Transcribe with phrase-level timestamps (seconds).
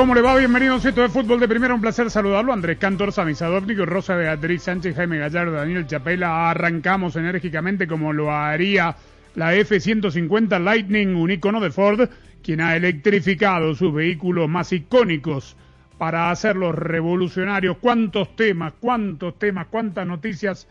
[0.00, 0.34] ¿Cómo le va?
[0.34, 2.54] Bienvenidos a esto de Fútbol de Primera, un placer saludarlo.
[2.54, 6.48] Andrés Cantor, Sami Rosa Beatriz Sánchez, Jaime Gallardo, Daniel Chapela.
[6.48, 8.96] Arrancamos enérgicamente como lo haría
[9.34, 12.08] la F-150 Lightning, un icono de Ford,
[12.42, 15.54] quien ha electrificado sus vehículos más icónicos
[15.98, 17.76] para hacerlos revolucionarios.
[17.76, 20.66] ¿Cuántos temas, cuántos temas, cuántas noticias?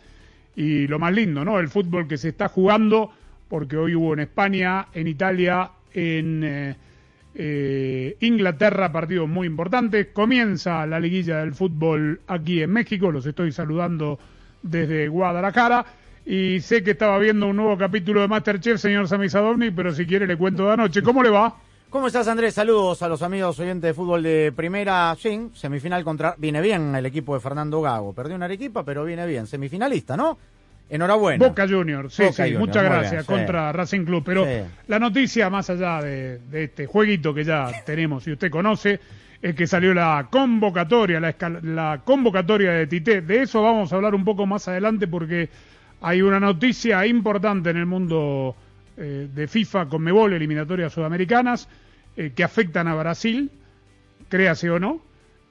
[0.55, 1.59] Y lo más lindo, ¿no?
[1.59, 3.11] El fútbol que se está jugando,
[3.47, 6.43] porque hoy hubo en España, en Italia, en...
[6.43, 6.75] eh,
[7.41, 10.11] eh, Inglaterra, partido muy importante.
[10.11, 13.11] Comienza la liguilla del fútbol aquí en México.
[13.11, 14.19] Los estoy saludando
[14.61, 15.85] desde Guadalajara.
[16.25, 20.05] Y sé que estaba viendo un nuevo capítulo de Masterchef, señor Sami Sadovnik, pero si
[20.05, 21.01] quiere le cuento de anoche.
[21.01, 21.55] ¿Cómo le va?
[21.89, 22.55] ¿Cómo estás, Andrés?
[22.55, 25.15] Saludos a los amigos oyentes de fútbol de primera.
[25.17, 26.35] Sí, semifinal contra.
[26.37, 28.11] Viene bien el equipo de Fernando Gago.
[28.11, 29.47] Perdió una Arequipa, pero viene bien.
[29.47, 30.37] Semifinalista, ¿no?
[30.89, 31.47] Enhorabuena.
[31.47, 33.27] Boca Juniors, sí, Boca sí, muchas gracias, bien, sí.
[33.27, 34.23] contra Racing Club.
[34.25, 34.51] Pero Sí.
[34.87, 38.99] la noticia, más allá de, de este jueguito que ya tenemos y usted conoce,
[39.41, 43.21] es que salió la convocatoria, la, la convocatoria de Tite.
[43.21, 45.49] De eso vamos a hablar un poco más adelante porque
[46.01, 48.55] hay una noticia importante en el mundo
[48.97, 51.69] eh, de FIFA con Mebol, eliminatorias sudamericanas,
[52.17, 53.49] eh, que afectan a Brasil,
[54.27, 55.01] créase o no.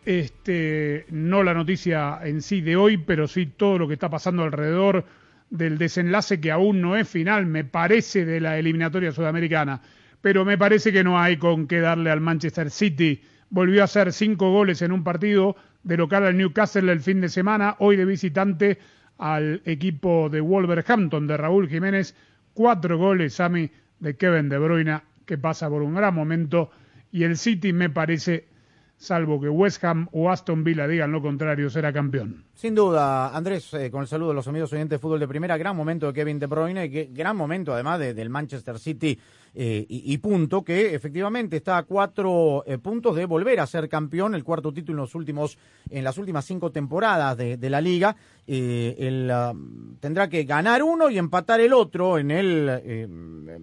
[0.05, 4.43] Este, no la noticia en sí de hoy, pero sí todo lo que está pasando
[4.43, 5.05] alrededor
[5.51, 9.81] del desenlace que aún no es final, me parece, de la eliminatoria sudamericana.
[10.21, 13.23] Pero me parece que no hay con qué darle al Manchester City.
[13.51, 17.29] Volvió a hacer cinco goles en un partido de local al Newcastle el fin de
[17.29, 18.79] semana, hoy de visitante
[19.17, 22.15] al equipo de Wolverhampton de Raúl Jiménez.
[22.53, 23.71] Cuatro goles, Sami,
[24.01, 26.71] de Kevin De Bruyne, que pasa por un gran momento.
[27.13, 28.47] Y el City me parece,
[28.99, 32.45] salvo que West Ham o Aston Villa digan lo contrario, será campeón.
[32.53, 35.57] Sin duda, Andrés, eh, con el saludo de los amigos oyentes de fútbol de primera,
[35.57, 39.19] gran momento de Kevin De Bruyne, que- gran momento además de- del Manchester City
[39.55, 44.35] eh, y, punto, que efectivamente está a cuatro eh, puntos de volver a ser campeón,
[44.35, 45.59] el cuarto título en los últimos,
[45.91, 48.15] en las últimas cinco temporadas de, la liga.
[48.47, 49.53] Ah,
[50.01, 53.59] tendrá que ganar uno y empatar el otro en el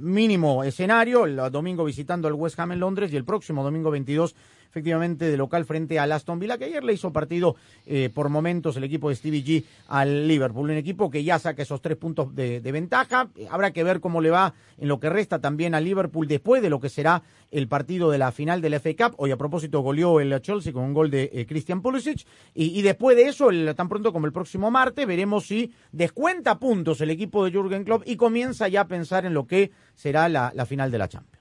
[0.00, 4.34] mínimo escenario, el domingo visitando al West Ham en Londres y el próximo domingo 22
[4.70, 8.76] efectivamente de local frente al Aston Villa, que ayer le hizo partido eh, por momentos
[8.76, 12.34] el equipo de Stevie G al Liverpool, un equipo que ya saca esos tres puntos
[12.34, 13.28] de, de ventaja.
[13.50, 16.70] Habrá que ver cómo le va en lo que resta también al Liverpool después de
[16.70, 19.14] lo que será el partido de la final del FA Cup.
[19.18, 22.82] Hoy a propósito goleó el Chelsea con un gol de eh, Christian Pulisic y, y
[22.82, 27.10] después de eso, el- tan pronto como el próximo martes, veremos si descuenta puntos el
[27.10, 30.64] equipo de Jürgen Klopp y comienza ya a pensar en lo que será la, la
[30.64, 31.39] final de la Champions.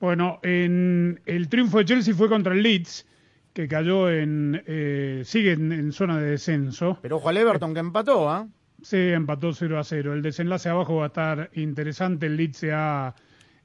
[0.00, 3.06] Bueno, en el triunfo de Chelsea fue contra el Leeds,
[3.52, 4.62] que cayó en.
[4.66, 6.98] eh, sigue en, en zona de descenso.
[7.02, 8.46] Pero ojo al Everton que empató, ¿ah?
[8.82, 10.12] Se empató 0 a 0.
[10.12, 12.26] El desenlace abajo va a estar interesante.
[12.26, 13.14] El Leeds se ha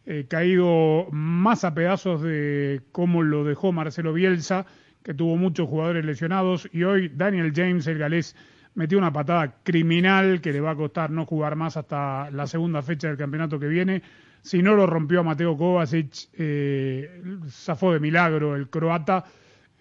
[0.05, 4.65] eh, caído más a pedazos de cómo lo dejó Marcelo Bielsa,
[5.03, 6.69] que tuvo muchos jugadores lesionados.
[6.71, 8.35] Y hoy Daniel James, el galés,
[8.73, 12.81] metió una patada criminal que le va a costar no jugar más hasta la segunda
[12.81, 14.01] fecha del campeonato que viene.
[14.41, 19.25] Si no lo rompió a Mateo Kovacic, eh, zafó de milagro el croata,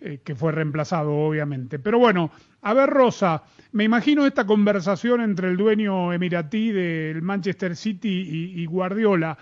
[0.01, 1.79] eh, que fue reemplazado obviamente.
[1.79, 2.31] Pero bueno,
[2.63, 8.63] a ver Rosa, me imagino esta conversación entre el dueño emiratí del Manchester City y,
[8.63, 9.37] y Guardiola.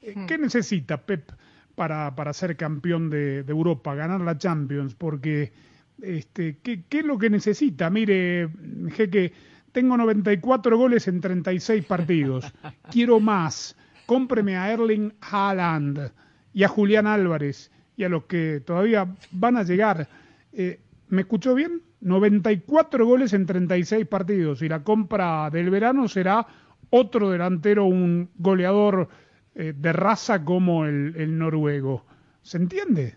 [0.00, 1.32] Eh, ¿Qué necesita Pep
[1.74, 4.94] para, para ser campeón de, de Europa, ganar la Champions?
[4.94, 5.52] Porque,
[6.00, 7.90] este, ¿qué, ¿qué es lo que necesita?
[7.90, 8.48] Mire,
[8.92, 9.32] Jeque,
[9.72, 12.52] tengo 94 goles en 36 partidos.
[12.92, 13.76] Quiero más.
[14.06, 16.12] Cómpreme a Erling Haaland
[16.52, 20.08] y a Julián Álvarez y a los que todavía van a llegar.
[20.52, 21.82] Eh, ¿Me escuchó bien?
[22.00, 26.46] 94 goles en 36 partidos y la compra del verano será
[26.90, 29.08] otro delantero, un goleador
[29.54, 32.04] eh, de raza como el, el noruego.
[32.42, 33.16] ¿Se entiende?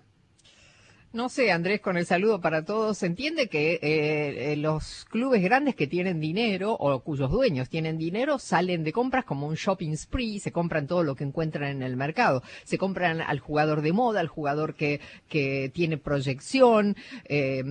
[1.18, 5.42] No sé, Andrés, con el saludo para todos, se entiende que eh, eh, los clubes
[5.42, 9.96] grandes que tienen dinero o cuyos dueños tienen dinero salen de compras como un shopping
[9.96, 13.94] spree, se compran todo lo que encuentran en el mercado, se compran al jugador de
[13.94, 17.64] moda, al jugador que, que tiene proyección eh,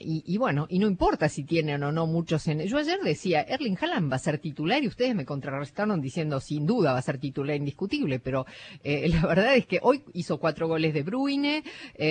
[0.00, 2.62] y, bueno, y no importa si tienen o no muchos en...
[2.62, 6.66] Yo ayer decía, Erling Haaland va a ser titular y ustedes me contrarrestaron diciendo sin
[6.66, 8.44] duda va a ser titular indiscutible, pero
[8.82, 11.62] la verdad es que hoy hizo cuatro goles de Bruine,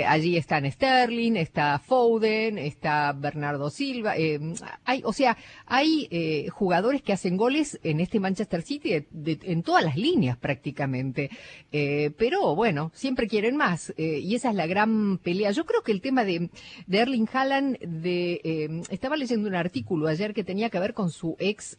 [0.06, 4.16] allí están Sterling, está Foden, está Bernardo Silva.
[4.16, 4.40] Eh,
[4.86, 5.36] hay, o sea,
[5.66, 11.32] hay eh, jugadores que hacen goles en este Manchester City en todas las líneas prácticamente.
[11.72, 15.50] Eh, pero bueno, siempre quieren más y esa es la gran pelea.
[15.50, 16.52] Yo creo que el tema de,
[16.86, 21.36] de Erling Haaland, de, estaba leyendo un artículo ayer que tenía que ver con su
[21.40, 21.76] ex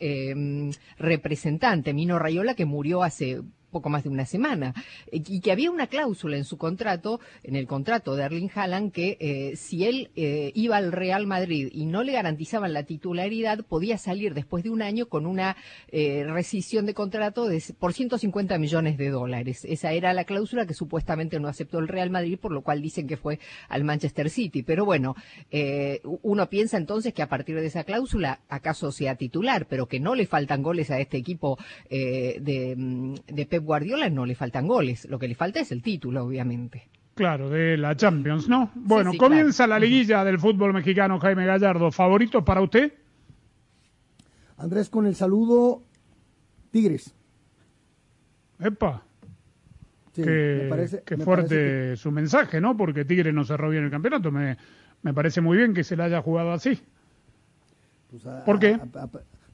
[0.98, 4.74] representante, Mino Rayola, que murió hace poco más de una semana,
[5.10, 8.92] eh, y que había una cláusula en su contrato, en el contrato de Erling Haaland,
[8.92, 13.64] que eh, si él eh, iba al Real Madrid y no le garantizaban la titularidad,
[13.64, 15.56] podía salir después de un año con una
[15.90, 19.64] rescisión de contrato de, por 150 millones de dólares.
[19.64, 23.06] Esa era la cláusula que supuestamente no aceptó el Real Madrid, por lo cual dicen
[23.06, 23.38] que fue
[23.68, 24.62] al Manchester City.
[24.62, 25.16] Pero bueno,
[26.22, 30.14] uno piensa entonces que a partir de esa cláusula, acaso sea titular, pero que no
[30.14, 31.58] le faltan goles a este equipo
[31.90, 33.14] de, mm,
[33.60, 36.88] de Guardiola no le faltan goles, lo que le falta es el título, obviamente.
[37.14, 38.70] Claro, de la Champions, ¿no?
[38.76, 41.90] Bueno, comienza la liguilla del fútbol mexicano, Jaime Gallardo.
[41.90, 42.92] ¿Favorito para usted?
[44.56, 45.82] Andrés, con el saludo,
[46.70, 47.12] Tigres.
[48.60, 49.02] Epa.
[50.12, 52.76] Sí, qué, me parece, fuerte su mensaje, ¿no?
[52.76, 54.30] Porque Tigres no cerró bien el campeonato.
[54.30, 54.56] Me,
[55.02, 56.80] me parece muy bien que se le haya jugado así.
[58.10, 58.78] Pues ¿Por qué?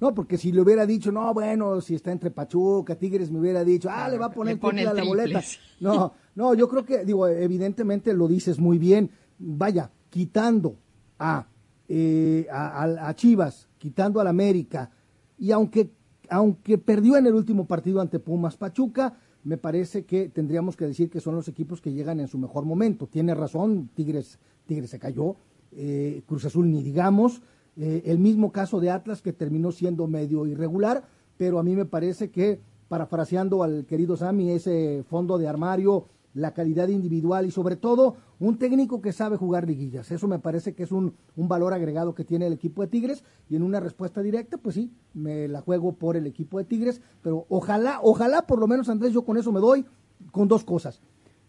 [0.04, 3.64] No, porque si le hubiera dicho, no, bueno, si está entre Pachuca, Tigres, me hubiera
[3.64, 5.40] dicho, ah, le va a poner triple a la boleta.
[5.80, 9.10] No, no, yo creo que, digo, evidentemente lo dices muy bien.
[9.38, 10.76] Vaya, quitando
[11.18, 11.46] a,
[11.88, 14.90] eh, a, Chivas, quitando al América,
[15.38, 15.88] y aunque,
[16.28, 21.08] aunque perdió en el último partido ante Pumas Pachuca, me parece que tendríamos que decir
[21.08, 23.06] que son los equipos que llegan en su mejor momento.
[23.06, 25.36] Tiene razón, Tigres, Tigres se cayó,
[25.72, 27.40] eh, Cruz Azul ni digamos,
[27.76, 31.04] eh, el mismo caso de Atlas que terminó siendo medio irregular,
[31.36, 36.52] pero a mí me parece que, parafraseando al querido Sami, ese fondo de armario, la
[36.52, 40.10] calidad individual y sobre todo un técnico que sabe jugar liguillas.
[40.10, 43.24] Eso me parece que es un, un, valor agregado que tiene el equipo de Tigres
[43.48, 47.00] y en una respuesta directa, pues sí, me la juego por el equipo de Tigres,
[47.22, 49.86] pero ojalá, ojalá por lo menos Andrés, yo con eso me doy
[50.32, 51.00] con dos cosas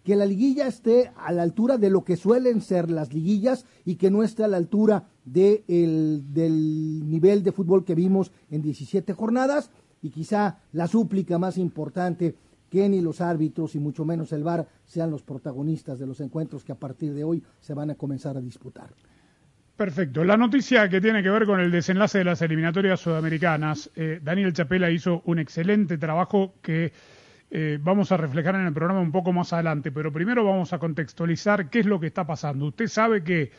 [0.05, 3.95] que la liguilla esté a la altura de lo que suelen ser las liguillas y
[3.95, 9.13] que no esté a la altura de del nivel de fútbol que vimos en 17
[9.13, 9.71] jornadas
[10.03, 12.35] y quizá la súplica más importante
[12.69, 16.63] que ni los árbitros y mucho menos el VAR sean los protagonistas de los encuentros
[16.63, 18.91] que a partir de hoy se van a comenzar a disputar.
[19.75, 20.23] Perfecto.
[20.23, 24.53] La noticia que tiene que ver con el desenlace de las eliminatorias sudamericanas, eh, Daniel
[24.53, 26.93] Chapela hizo un excelente trabajo que
[27.57, 30.77] eh, vamos a reflejar en el programa un poco más adelante, pero primero vamos a
[30.77, 32.65] contextualizar qué es lo que está pasando.
[32.65, 33.49] Usted sabe que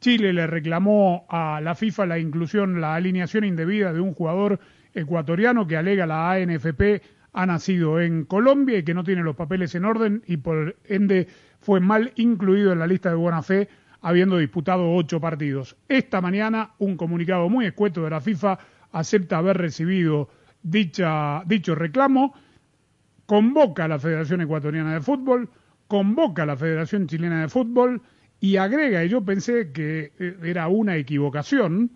[0.00, 4.58] Chile le reclamó a la FIFA la inclusión, la alineación indebida de un jugador
[4.94, 7.02] ecuatoriano que alega la ANFP
[7.34, 11.28] ha nacido en Colombia y que no tiene los papeles en orden y por ende
[11.60, 13.68] fue mal incluido en la lista de buena fe
[14.00, 15.76] habiendo disputado ocho partidos.
[15.90, 18.58] Esta mañana un comunicado muy escueto de la FIFA
[18.92, 20.30] acepta haber recibido
[20.62, 22.32] dicha, dicho reclamo
[23.32, 25.48] convoca a la Federación Ecuatoriana de Fútbol,
[25.88, 28.02] convoca a la Federación Chilena de Fútbol
[28.40, 31.92] y agrega, y yo pensé que eh, era una equivocación,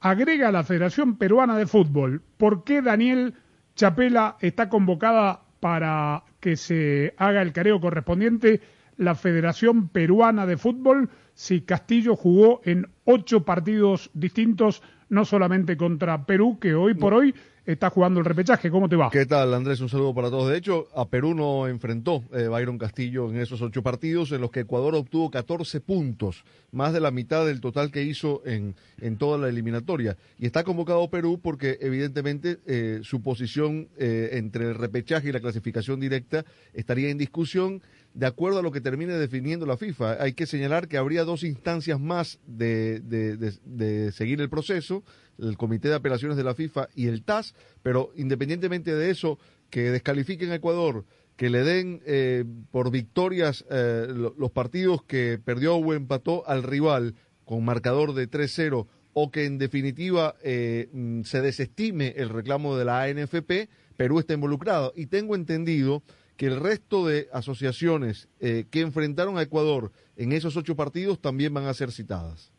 [0.00, 2.22] agrega a la Federación Peruana de Fútbol.
[2.38, 3.34] ¿Por qué Daniel
[3.76, 8.62] Chapela está convocada para que se haga el careo correspondiente
[8.96, 16.24] la Federación Peruana de Fútbol si Castillo jugó en ocho partidos distintos, no solamente contra
[16.24, 17.34] Perú, que hoy por hoy
[17.72, 18.70] está jugando el repechaje.
[18.70, 19.10] ¿Cómo te va?
[19.10, 19.80] ¿Qué tal, Andrés?
[19.80, 20.50] Un saludo para todos.
[20.50, 24.50] De hecho, a Perú no enfrentó eh, Byron Castillo en esos ocho partidos, en los
[24.50, 29.18] que Ecuador obtuvo 14 puntos, más de la mitad del total que hizo en, en
[29.18, 30.16] toda la eliminatoria.
[30.38, 35.40] Y está convocado Perú porque, evidentemente, eh, su posición eh, entre el repechaje y la
[35.40, 37.82] clasificación directa estaría en discusión
[38.14, 40.22] de acuerdo a lo que termine definiendo la FIFA.
[40.22, 45.04] Hay que señalar que habría dos instancias más de, de, seguir el proceso,
[45.38, 49.38] el Comité de Apelaciones de la FIFA y el TAS, pero independientemente de eso,
[49.70, 51.04] que descalifiquen a Ecuador,
[51.36, 57.14] que le den eh, por victorias eh, los partidos que perdió o empató al rival
[57.44, 62.84] con marcador de 3-0 o que en definitiva eh, mm, se desestime el reclamo de
[62.84, 64.92] la ANFP, Perú está involucrado.
[64.94, 66.02] Y tengo entendido
[66.36, 71.52] que el resto de asociaciones eh, que enfrentaron a Ecuador en esos ocho partidos también
[71.52, 72.52] van a ser citadas.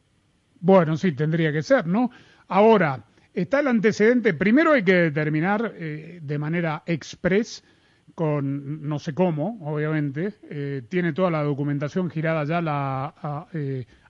[0.60, 2.12] Bueno, sí, tendría que ser, ¿no?
[2.50, 7.64] Ahora, está el antecedente, primero hay que determinar eh, de manera express,
[8.16, 13.48] con no sé cómo, obviamente, eh, tiene toda la documentación girada ya la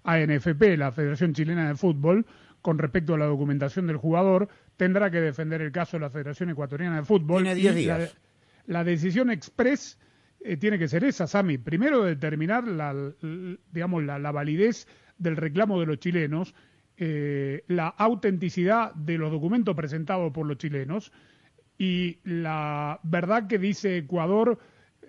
[0.03, 2.25] ANFP, la Federación Chilena de Fútbol,
[2.63, 6.49] con respecto a la documentación del jugador, tendrá que defender el caso de la Federación
[6.49, 7.43] Ecuatoriana de Fútbol.
[7.43, 8.15] Tiene 10 días
[8.69, 9.97] la decisión express
[10.41, 11.57] eh, tiene que ser esa, Sami.
[11.57, 12.95] Primero determinar la,
[13.71, 16.53] digamos, la, validez del reclamo de los chilenos,
[17.01, 21.13] eh, la autenticidad de los documentos presentados por los chilenos
[21.77, 24.59] y la verdad que dice Ecuador,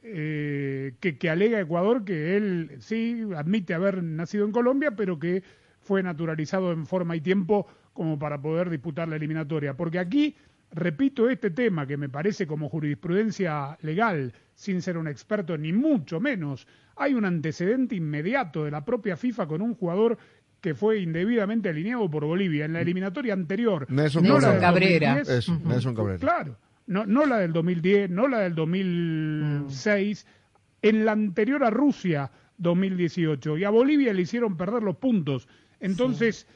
[0.05, 5.43] eh, que, que alega Ecuador que él sí admite haber nacido en Colombia, pero que
[5.81, 9.77] fue naturalizado en forma y tiempo como para poder disputar la eliminatoria.
[9.77, 10.37] Porque aquí
[10.71, 16.21] repito este tema que me parece como jurisprudencia legal, sin ser un experto ni mucho
[16.21, 20.19] menos, hay un antecedente inmediato de la propia FIFA con un jugador
[20.61, 23.87] que fue indebidamente alineado por Bolivia en la eliminatoria anterior.
[23.91, 24.25] Nelson,
[24.61, 25.23] Cabrera.
[25.25, 26.19] Nelson Cabrera.
[26.19, 30.27] Claro, no, no la del 2010, no la del 2006,
[30.83, 35.49] en la anterior a Rusia 2018 y a Bolivia le hicieron perder los puntos.
[35.81, 36.47] Entonces,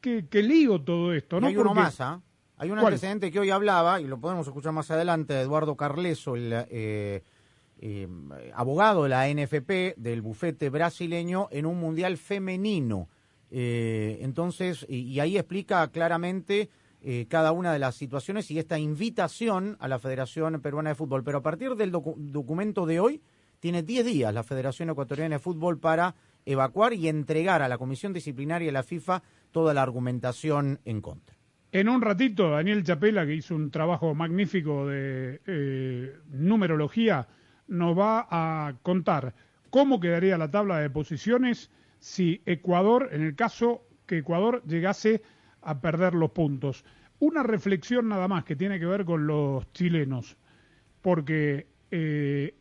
[0.00, 1.40] ¿qué, lío todo esto?
[1.40, 1.48] ¿no?
[1.48, 2.20] hay uno más, ¿ah?
[2.56, 6.36] Hay un antecedente que hoy hablaba, y lo podemos escuchar más adelante, de Eduardo Carleso,
[6.36, 7.22] el eh,
[7.78, 8.08] eh,
[8.54, 13.08] abogado de la NFP, del bufete brasileño, en un mundial femenino.
[13.50, 16.70] Eh, entonces, y, ahí explica claramente
[17.30, 21.24] cada una de las situaciones y esta invitación a la Federación Peruana de Fútbol.
[21.24, 23.22] Pero a partir del documento de hoy,
[23.58, 26.14] tiene 10 días la Federación Ecuatoriana de Fútbol para
[26.44, 31.36] evacuar y entregar a la Comisión Disciplinaria de la FIFA toda la argumentación en contra.
[31.72, 37.28] En un ratito, Daniel Chapela, que hizo un trabajo magnífico de eh, numerología,
[37.68, 39.34] nos va a contar
[39.70, 45.22] cómo quedaría la tabla de posiciones si Ecuador, en el caso que Ecuador llegase
[45.62, 46.84] a perder los puntos.
[47.20, 50.36] Una reflexión nada más que tiene que ver con los chilenos,
[51.02, 52.54] porque eh,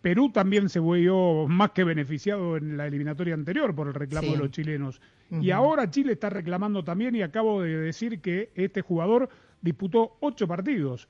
[0.00, 4.38] Perú también se vio más que beneficiado en la eliminatoria anterior por el reclamo de
[4.38, 5.00] los chilenos.
[5.30, 9.28] Y ahora Chile está reclamando también y acabo de decir que este jugador
[9.62, 11.08] disputó ocho partidos.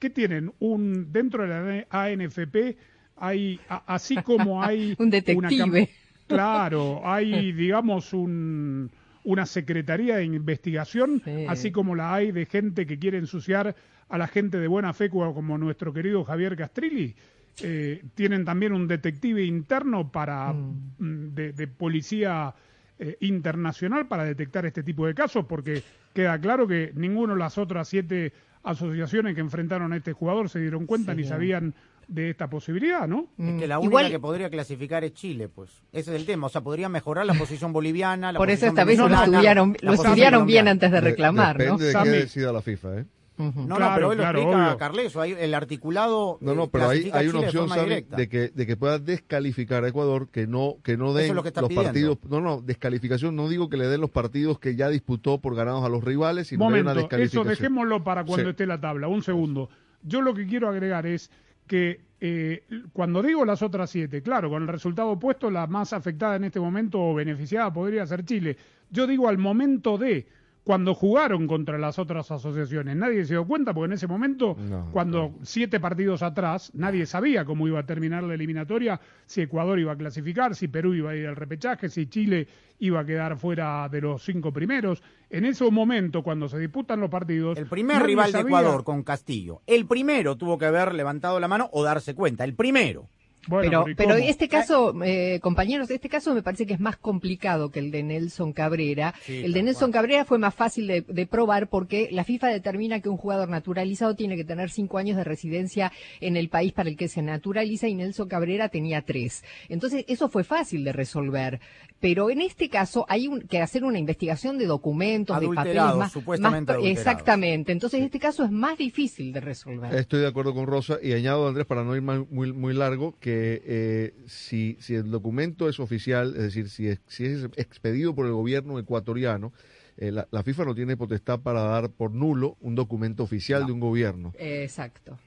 [0.00, 0.52] ¿Qué tienen?
[0.58, 2.78] Un dentro de la ANFP
[3.16, 5.90] hay así como hay un detective.
[6.30, 8.90] Claro, hay digamos un
[9.24, 13.74] una secretaría de investigación, así como la hay de gente que quiere ensuciar
[14.08, 17.14] a la gente de buena fe como nuestro querido Javier Castrilli.
[17.62, 20.94] Eh, tienen también un detective interno para mm.
[20.98, 22.54] Mm, de, policía
[22.98, 25.82] eh, internacional para detectar este tipo de casos, porque
[26.14, 28.32] queda claro que ninguno de las otras siete
[28.62, 31.74] asociaciones que enfrentaron a este jugador se dieron cuenta ni sabían
[32.10, 33.28] de esta posibilidad, ¿no?
[33.38, 35.70] Es que la única que podría clasificar es Chile, pues.
[35.92, 36.48] Ese es el tema.
[36.48, 38.32] O sea, podría mejorar la posición boliviana.
[38.32, 41.78] La Por eso esta vez lo estudiaron, lo estudiaron bien antes de reclamar, ¿no?
[41.78, 43.04] Depende de qué decida la FIFA, ¿eh?
[43.40, 46.36] No, no, pero hoy lo explica Carleso, el articulado.
[46.42, 50.28] No, no, pero hay, hay una opción, de, que, de que pueda descalificar a Ecuador,
[50.28, 52.18] que no, que no den los partidos.
[52.28, 55.84] No, no, descalificación, no digo que le den los partidos que ya disputó por ganados
[55.84, 57.42] a los rivales, sino Momento, una descalificación.
[57.42, 59.08] Eso dejémoslo para cuando esté la tabla.
[59.08, 59.70] Un segundo.
[60.02, 61.30] Yo lo que quiero agregar es
[61.70, 66.34] que eh, cuando digo las otras siete, claro, con el resultado opuesto, la más afectada
[66.34, 68.56] en este momento o beneficiada podría ser Chile.
[68.90, 70.26] Yo digo al momento de
[70.64, 72.96] cuando jugaron contra las otras asociaciones.
[72.96, 74.56] Nadie se dio cuenta porque en ese momento,
[74.92, 79.92] cuando siete partidos atrás, nadie sabía cómo iba a terminar la eliminatoria, si Ecuador iba
[79.92, 82.46] a clasificar, si Perú iba a ir al repechaje, si Chile
[82.78, 85.02] iba a quedar fuera de los cinco primeros.
[85.28, 87.58] En ese momento, cuando se disputan los partidos...
[87.58, 91.68] El primer rival de Ecuador con Castillo, el primero tuvo que haber levantado la mano
[91.72, 93.08] o darse cuenta, el primero
[93.48, 97.78] pero, pero este caso, eh, compañeros, este caso me parece que es más complicado que
[97.78, 99.14] el de Nelson Cabrera.
[99.26, 103.08] el de Nelson Cabrera fue más fácil de, de, probar porque la FIFA determina que
[103.08, 106.96] un jugador naturalizado tiene que tener cinco años de residencia en el país para el
[106.96, 109.44] que se naturaliza y Nelson Cabrera tenía tres.
[109.68, 111.60] Entonces, eso fue fácil de resolver.
[112.00, 116.72] Pero en este caso hay que hacer una investigación de documentos, de papeles más, supuestamente
[116.90, 117.72] exactamente.
[117.72, 119.94] Entonces, este caso es más difícil de resolver.
[119.94, 123.39] Estoy de acuerdo con Rosa y añado, Andrés, para no ir muy, muy largo, que
[123.64, 128.26] eh, si, si el documento es oficial, es decir, si es, si es expedido por
[128.26, 129.52] el gobierno ecuatoriano,
[129.96, 133.80] eh, la, FIFA no tiene potestad para dar por nulo un documento oficial de un
[133.80, 134.32] gobierno.
[134.38, 135.18] Exacto.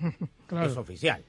[0.50, 1.24] Es oficial.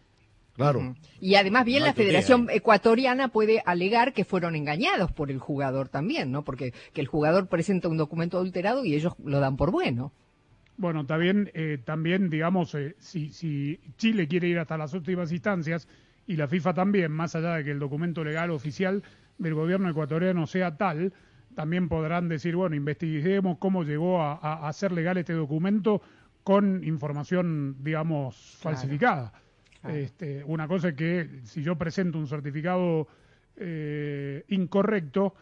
[0.53, 0.95] Claro.
[1.21, 6.31] Y además bien la Federación Ecuatoriana puede alegar que fueron engañados por el jugador también,
[6.31, 6.43] ¿no?
[6.43, 10.11] Porque que el jugador presenta un documento adulterado y ellos lo dan por bueno.
[10.77, 15.87] Bueno, también, eh, también digamos, eh, si, si Chile quiere ir hasta las últimas instancias
[16.27, 19.01] y la FIFA también, más allá de que el documento legal oficial
[19.37, 21.13] del gobierno ecuatoriano sea tal,
[21.55, 26.01] también podrán decir, bueno, investiguemos cómo llegó a, ser legal este documento
[26.43, 29.33] con información, digamos, falsificada.
[29.87, 33.07] Este, una cosa es que si yo presento un certificado
[33.55, 35.33] eh, incorrecto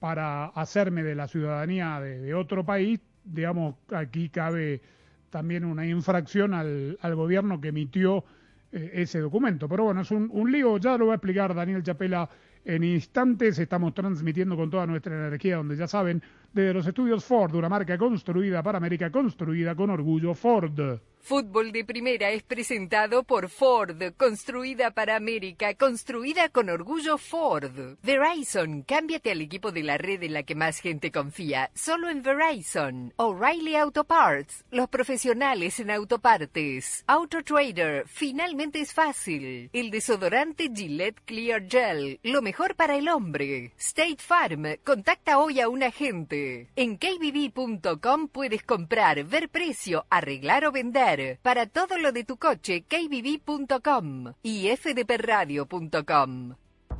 [0.00, 4.80] para hacerme de la ciudadanía de, otro país, digamos, aquí cabe
[5.28, 8.24] también una infracción al, gobierno que emitió
[8.72, 9.68] eh, ese documento.
[9.68, 12.28] Pero bueno, es un, un lío, ya lo va a explicar Daniel Chapela
[12.64, 16.22] en instantes estamos transmitiendo con toda nuestra energía, donde ya saben,
[16.52, 20.98] desde los estudios Ford, una marca construida para América, construida con orgullo Ford.
[21.22, 27.96] Fútbol de Primera es presentado por Ford, construida para América, construida con orgullo Ford.
[28.02, 32.22] Verizon, cámbiate al equipo de la red en la que más gente confía, solo en
[32.22, 33.12] Verizon.
[33.16, 37.04] O'Reilly Auto Parts, los profesionales en autopartes.
[37.06, 39.70] Auto Trader, finalmente es fácil.
[39.72, 43.72] El desodorante Gillette Clear Gel, lo mejor para el hombre.
[43.76, 46.70] State Farm, contacta hoy a un agente.
[46.74, 51.09] En kbb.com puedes comprar, ver precio, arreglar o vender
[51.42, 56.54] para todo lo de tu coche, kbb.com y fdpradio.com.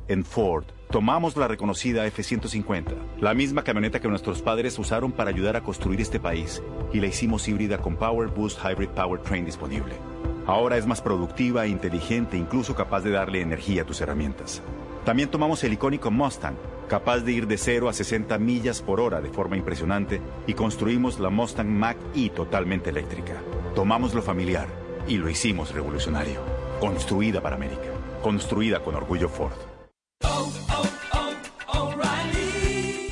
[0.07, 5.55] En Ford, tomamos la reconocida F-150, la misma camioneta que nuestros padres usaron para ayudar
[5.55, 9.95] a construir este país, y la hicimos híbrida con Power Boost Hybrid Powertrain disponible.
[10.47, 14.61] Ahora es más productiva inteligente, incluso capaz de darle energía a tus herramientas.
[15.05, 16.57] También tomamos el icónico Mustang,
[16.91, 21.21] capaz de ir de 0 a 60 millas por hora de forma impresionante, y construimos
[21.21, 23.41] la Mustang Mach-E totalmente eléctrica.
[23.73, 24.67] Tomamos lo familiar
[25.07, 26.41] y lo hicimos revolucionario.
[26.81, 27.93] Construida para América.
[28.21, 29.53] Construida con orgullo Ford.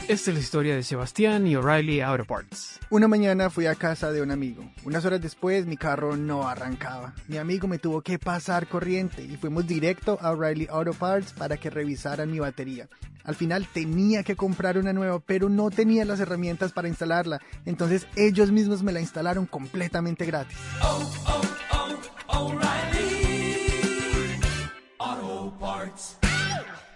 [0.10, 2.80] Esta es la historia de Sebastián y O'Reilly Auto Parts.
[2.90, 4.68] Una mañana fui a casa de un amigo.
[4.84, 7.14] Unas horas después mi carro no arrancaba.
[7.28, 11.58] Mi amigo me tuvo que pasar corriente y fuimos directo a O'Reilly Auto Parts para
[11.58, 12.90] que revisaran mi batería.
[13.24, 17.40] Al final tenía que comprar una nueva, pero no tenía las herramientas para instalarla.
[17.68, 20.58] Entonces ellos mismos me la instalaron completamente gratis.
[20.82, 21.42] Oh, oh,
[22.30, 22.60] oh,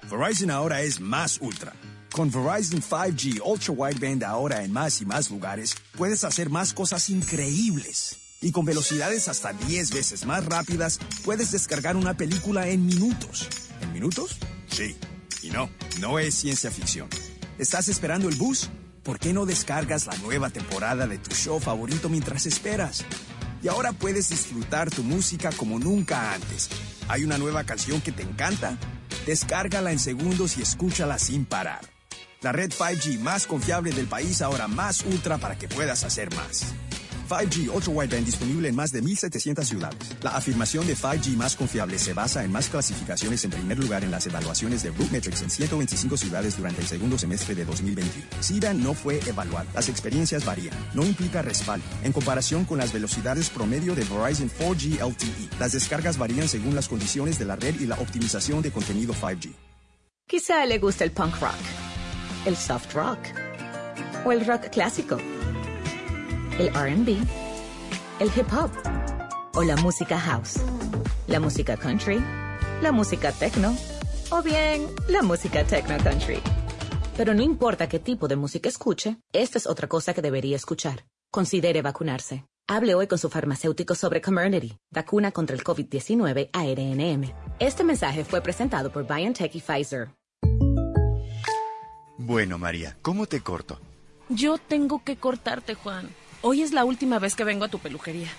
[0.09, 1.73] Verizon ahora es más ultra
[2.13, 7.09] con Verizon 5G Ultra Wideband ahora en más y más lugares, puedes hacer más cosas
[7.09, 8.17] increíbles.
[8.39, 13.49] Y con velocidades hasta 10 veces más rápidas, puedes descargar una película en minutos.
[13.81, 14.37] ¿En minutos?
[14.69, 14.95] Sí.
[15.41, 17.09] Y no, no es ciencia ficción.
[17.57, 18.69] ¿Estás esperando el bus?
[19.01, 23.03] ¿Por qué no descargas la nueva temporada de tu show favorito mientras esperas?
[23.63, 26.69] Y ahora puedes disfrutar tu música como nunca antes.
[27.07, 28.77] ¿Hay una nueva canción que te encanta?
[29.25, 31.92] Descárgala en segundos y escúchala sin parar.
[32.43, 36.73] La red 5G más confiable del país ahora más ultra para que puedas hacer más.
[37.29, 39.97] 5G Ultra Wideband disponible en más de 1.700 ciudades.
[40.21, 44.11] La afirmación de 5G más confiable se basa en más clasificaciones en primer lugar en
[44.11, 48.27] las evaluaciones de Metrics en 125 ciudades durante el segundo semestre de 2021.
[48.41, 49.69] SIDA no fue evaluada.
[49.73, 50.75] Las experiencias varían.
[50.93, 51.85] No implica respaldo.
[52.03, 56.89] En comparación con las velocidades promedio de Verizon 4G LTE, las descargas varían según las
[56.89, 59.53] condiciones de la red y la optimización de contenido 5G.
[60.27, 61.92] Quizá le guste el punk rock
[62.45, 63.19] el soft rock
[64.25, 65.17] o el rock clásico,
[66.59, 67.17] el RB,
[68.19, 68.71] el hip hop
[69.55, 70.59] o la música house,
[71.27, 72.23] la música country,
[72.81, 73.75] la música techno
[74.29, 76.39] o bien la música techno country.
[77.15, 81.05] Pero no importa qué tipo de música escuche, esta es otra cosa que debería escuchar.
[81.31, 82.45] Considere vacunarse.
[82.67, 87.33] Hable hoy con su farmacéutico sobre Comirnaty, vacuna contra el COVID-19 ARNM.
[87.59, 90.09] Este mensaje fue presentado por BioNTech y Pfizer.
[92.25, 93.81] Bueno, María, ¿cómo te corto?
[94.29, 96.09] Yo tengo que cortarte, Juan.
[96.41, 98.29] Hoy es la última vez que vengo a tu peluquería.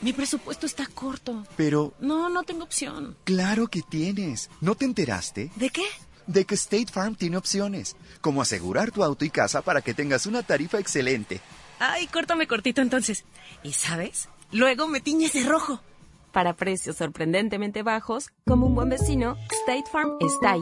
[0.00, 1.44] Mi presupuesto está corto.
[1.56, 1.92] Pero...
[1.98, 3.16] No, no tengo opción.
[3.24, 4.48] Claro que tienes.
[4.60, 5.50] ¿No te enteraste?
[5.56, 5.82] ¿De qué?
[6.28, 10.26] De que State Farm tiene opciones, como asegurar tu auto y casa para que tengas
[10.26, 11.40] una tarifa excelente.
[11.80, 13.24] Ay, córtame cortito entonces.
[13.64, 14.28] ¿Y sabes?
[14.52, 15.80] Luego me tiñes de rojo.
[16.30, 20.60] Para precios sorprendentemente bajos, como un buen vecino, State Farm está ahí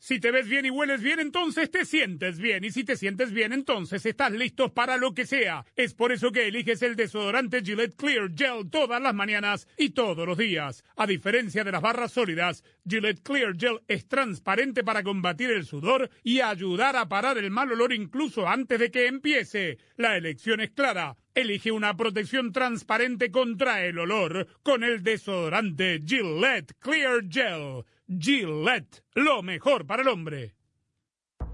[0.00, 2.64] si te ves bien y hueles bien, entonces te sientes bien.
[2.64, 5.66] Y si te sientes bien, entonces estás listo para lo que sea.
[5.76, 10.26] Es por eso que eliges el desodorante Gillette Clear Gel todas las mañanas y todos
[10.26, 10.84] los días.
[10.96, 16.08] A diferencia de las barras sólidas, Gillette Clear Gel es transparente para combatir el sudor
[16.24, 19.76] y ayudar a parar el mal olor incluso antes de que empiece.
[19.96, 21.18] La elección es clara.
[21.34, 27.84] Elige una protección transparente contra el olor con el desodorante Gillette Clear Gel.
[28.18, 30.56] Gillette, lo mejor para el hombre.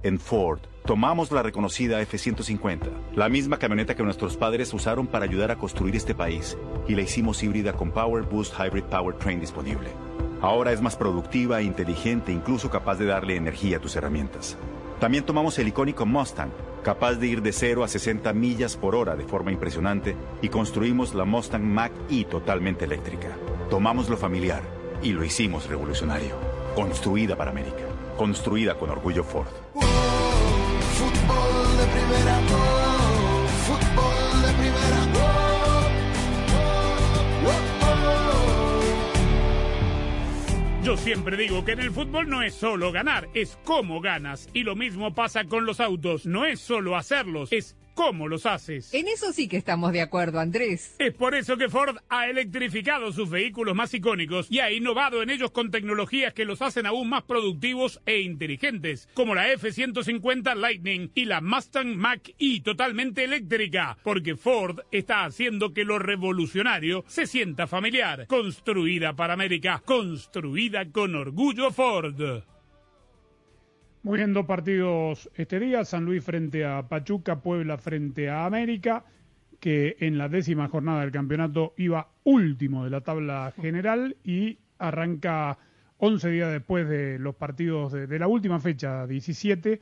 [0.03, 5.51] En Ford, tomamos la reconocida F-150, la misma camioneta que nuestros padres usaron para ayudar
[5.51, 6.57] a construir este país,
[6.89, 9.91] y la hicimos híbrida con Power Boost Hybrid Powertrain disponible.
[10.41, 14.57] Ahora es más productiva, inteligente, incluso capaz de darle energía a tus herramientas.
[14.99, 19.15] También tomamos el icónico Mustang, capaz de ir de 0 a 60 millas por hora
[19.15, 23.37] de forma impresionante, y construimos la Mustang Mach-E totalmente eléctrica.
[23.69, 26.37] Tomamos lo familiar y lo hicimos revolucionario.
[26.75, 27.85] Construida para América.
[28.17, 29.49] Construida con orgullo Ford.
[30.95, 35.87] Fútbol de primera, oh, fútbol de primera, oh,
[37.47, 37.77] oh,
[40.83, 44.49] Yo siempre digo que en el fútbol no es solo ganar, es cómo ganas.
[44.55, 48.93] Y lo mismo pasa con los autos, no es solo hacerlos, es cómo los haces.
[48.95, 50.95] En eso sí que estamos de acuerdo, Andrés.
[50.99, 55.31] Es por eso que Ford ha electrificado sus vehículos más icónicos y ha innovado en
[55.31, 61.11] ellos con tecnologías que los hacen aún más productivos e inteligentes, como la F-150 Lightning
[61.15, 67.67] y la Mustang Mach-E totalmente eléctrica, porque Ford está haciendo que lo revolucionario se sienta
[67.67, 68.27] familiar.
[68.27, 72.45] Construida para América, construida con orgullo Ford.
[74.07, 79.05] Muy bien, dos partidos este día, San Luis frente a Pachuca, Puebla frente a América,
[79.59, 85.59] que en la décima jornada del campeonato iba último de la tabla general y arranca
[85.97, 89.81] 11 días después de los partidos de, de la última fecha, 17,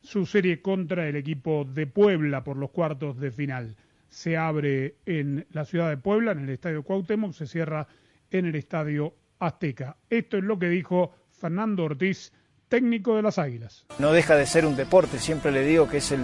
[0.00, 3.74] su serie contra el equipo de Puebla por los cuartos de final.
[4.08, 7.88] Se abre en la ciudad de Puebla, en el Estadio Cuauhtémoc, se cierra
[8.30, 9.96] en el Estadio Azteca.
[10.08, 12.32] Esto es lo que dijo Fernando Ortiz,
[12.68, 13.84] técnico de las Águilas.
[13.98, 16.20] No deja de ser un deporte, siempre le digo que es el,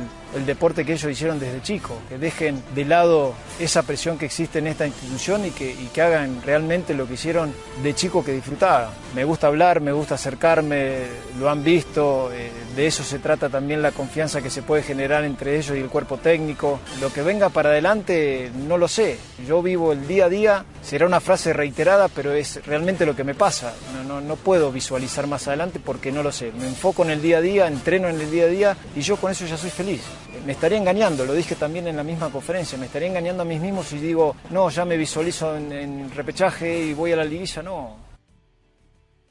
[0.47, 4.67] deporte que ellos hicieron desde chico, que dejen de lado esa presión que existe en
[4.67, 7.53] esta institución y que, y que hagan realmente lo que hicieron
[7.83, 8.91] de chico que disfrutaban.
[9.15, 11.05] Me gusta hablar, me gusta acercarme,
[11.39, 15.25] lo han visto, eh, de eso se trata también la confianza que se puede generar
[15.25, 16.81] entre ellos y el cuerpo técnico.
[17.01, 21.07] Lo que venga para adelante no lo sé, yo vivo el día a día, será
[21.07, 23.75] una frase reiterada, pero es realmente lo que me pasa.
[23.95, 26.53] No, no, no puedo visualizar más adelante porque no lo sé.
[26.53, 29.17] Me enfoco en el día a día, entreno en el día a día y yo
[29.17, 30.03] con eso ya soy feliz.
[30.47, 33.59] Me estaría engañando, lo dije también en la misma conferencia, me estaría engañando a mí
[33.59, 37.63] mismo si digo, no, ya me visualizo en, en repechaje y voy a la liguilla,
[37.63, 37.97] no.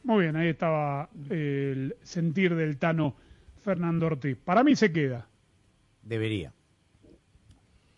[0.03, 3.15] Muy bien, ahí estaba el sentir del Tano
[3.61, 4.37] Fernando Ortiz.
[4.37, 5.27] Para mí se queda.
[6.03, 6.53] Debería.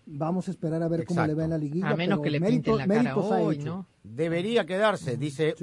[0.05, 1.15] Vamos a esperar a ver Exacto.
[1.15, 1.89] cómo le va en la liguilla.
[1.89, 3.65] A menos pero que le méritos- pinten la cara hoy, hecho.
[3.65, 3.87] ¿no?
[4.03, 5.55] Debería quedarse, dice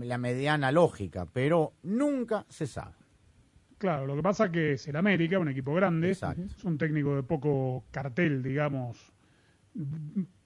[0.00, 2.94] la mediana lógica, pero nunca se sabe.
[3.78, 6.42] Claro, lo que pasa que es el América, un equipo grande, Exacto.
[6.42, 9.12] es un técnico de poco cartel, digamos,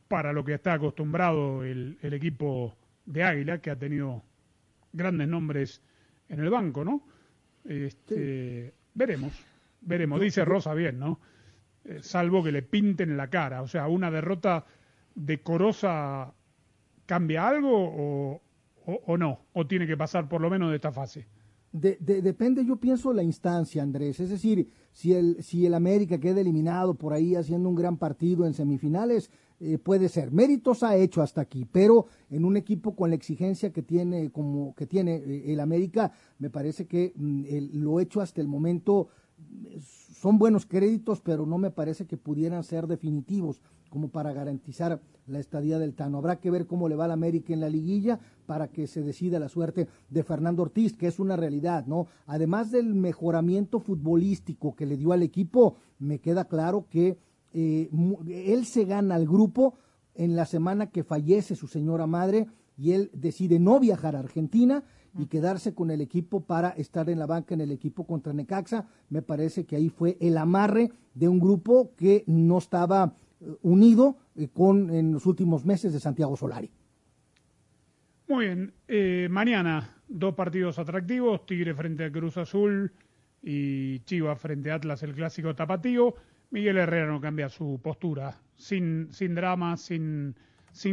[0.09, 2.75] para lo que está acostumbrado el, el equipo
[3.07, 4.23] de Águila, que ha tenido
[4.93, 5.81] grandes nombres
[6.29, 7.03] en el banco, ¿no?
[7.65, 9.33] Este, Veremos,
[9.81, 10.21] veremos.
[10.21, 11.21] Dice Rosa bien, ¿no?
[11.85, 13.63] Eh, salvo que le pinten la cara.
[13.63, 14.65] O sea, una derrota
[15.15, 16.33] decorosa
[17.07, 18.41] cambia algo o,
[18.87, 21.27] o- o no, o tiene que pasar por lo menos de esta fase.
[21.71, 24.19] De- de- depende, yo pienso, la instancia, Andrés.
[24.19, 28.47] Es decir, si el, si el América queda eliminado por ahí haciendo un gran partido
[28.47, 30.31] en semifinales, eh, puede ser.
[30.31, 34.75] Méritos ha hecho hasta aquí, pero en un equipo con la exigencia que tiene, como
[34.77, 39.09] que tiene eh, el América, me parece que mm, lo hecho hasta el momento
[39.65, 45.01] eh, son buenos créditos, pero no me parece que pudieran ser definitivos como para garantizar
[45.27, 46.19] la estadía del Tano.
[46.19, 49.41] Habrá que ver cómo le va al América en la liguilla para que se decida
[49.41, 52.07] la suerte de Fernando Ortiz, que es una realidad, ¿no?
[52.27, 57.19] Además del mejoramiento futbolístico que le dio al equipo, me queda claro que
[57.53, 57.91] eh,
[58.29, 59.75] él se gana al grupo
[60.15, 64.85] en la semana que fallece su señora madre y él decide no viajar a Argentina
[65.19, 68.87] y quedarse con el equipo para estar en la banca en el equipo contra Necaxa.
[69.11, 74.17] Me parece que ahí fue el amarre de un grupo que no estaba eh, unido
[74.37, 76.71] eh, con en los últimos meses de Santiago Solari.
[78.29, 82.93] Muy bien, eh, mañana dos partidos atractivos, Tigre frente a Cruz Azul
[83.43, 86.15] y Chivas frente a Atlas, el clásico tapatío.
[86.51, 90.35] Miguel Herrera no cambia su postura, sin, sin drama, sin,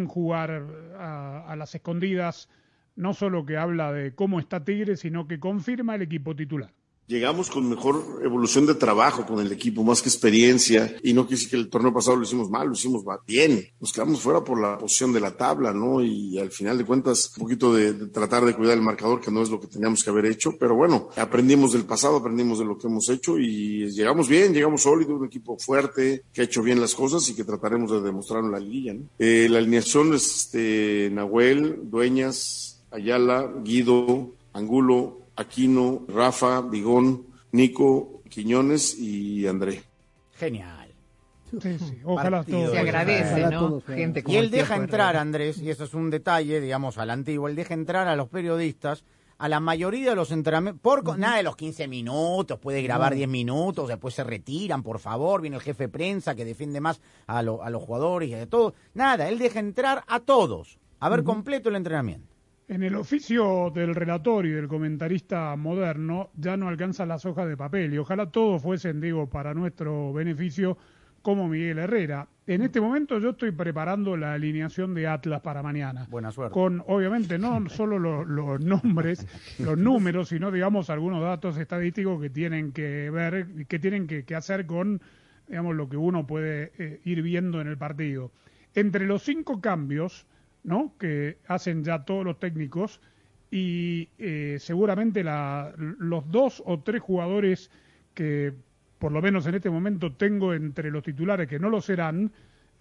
[0.07, 2.49] jugar a, a las escondidas,
[2.95, 6.71] no solo que habla de cómo está Tigre, sino que confirma el equipo titular.
[7.07, 11.47] Llegamos con mejor evolución de trabajo con el equipo, más que experiencia, y no quise
[11.47, 13.67] que el torneo pasado lo hicimos mal, lo hicimos bien.
[13.79, 16.03] Nos quedamos fuera por la posición de la tabla, ¿no?
[16.03, 19.29] Y al final de cuentas, un poquito de, de tratar de cuidar el marcador, que
[19.29, 22.65] no es lo que teníamos que haber hecho, pero bueno, aprendimos del pasado, aprendimos de
[22.65, 26.63] lo que hemos hecho y llegamos bien, llegamos sólido, un equipo fuerte, que ha hecho
[26.63, 29.01] bien las cosas y que trataremos de demostrarlo en la liguilla, ¿no?
[29.19, 38.97] Eh, la alineación es este, Nahuel, Dueñas, Ayala, Guido, Angulo, Aquino, Rafa, Bigón, Nico, Quiñones
[38.99, 39.83] y André.
[40.37, 40.93] Genial.
[41.61, 41.99] Sí, sí.
[42.03, 42.59] Ojalá Partido.
[42.59, 42.71] todos.
[42.71, 43.81] Se agradece, Ojalá ¿no?
[43.81, 47.47] Gente como Y él deja entrar, Andrés, y eso es un detalle, digamos, al antiguo,
[47.47, 49.03] él deja entrar a los periodistas
[49.37, 53.27] a la mayoría de los entrenamientos, por nada de los 15 minutos, puede grabar 10
[53.27, 57.41] minutos, después se retiran, por favor, viene el jefe de prensa que defiende más a,
[57.41, 58.73] lo- a los jugadores y a todo.
[58.93, 62.33] Nada, él deja entrar a todos, a ver completo el entrenamiento.
[62.67, 67.55] En el oficio del relator y del comentarista moderno ya no alcanzan las hojas de
[67.55, 70.75] papel y ojalá todos fuesen, digo, para nuestro beneficio
[71.21, 72.27] como Miguel Herrera.
[72.47, 76.07] En este momento yo estoy preparando la alineación de Atlas para mañana.
[76.09, 76.53] Buena suerte.
[76.55, 79.27] Con, obviamente, no solo los, los nombres,
[79.59, 84.33] los números, sino, digamos, algunos datos estadísticos que tienen que ver, que tienen que, que
[84.33, 85.01] hacer con,
[85.47, 88.31] digamos, lo que uno puede eh, ir viendo en el partido.
[88.73, 90.25] Entre los cinco cambios,
[90.65, 90.93] ¿no?
[90.99, 92.99] Que hacen ya todos los técnicos
[93.51, 97.71] y eh, seguramente la- los dos o tres jugadores
[98.13, 98.53] que
[98.99, 102.31] por lo menos en este momento tengo entre los titulares que no lo serán,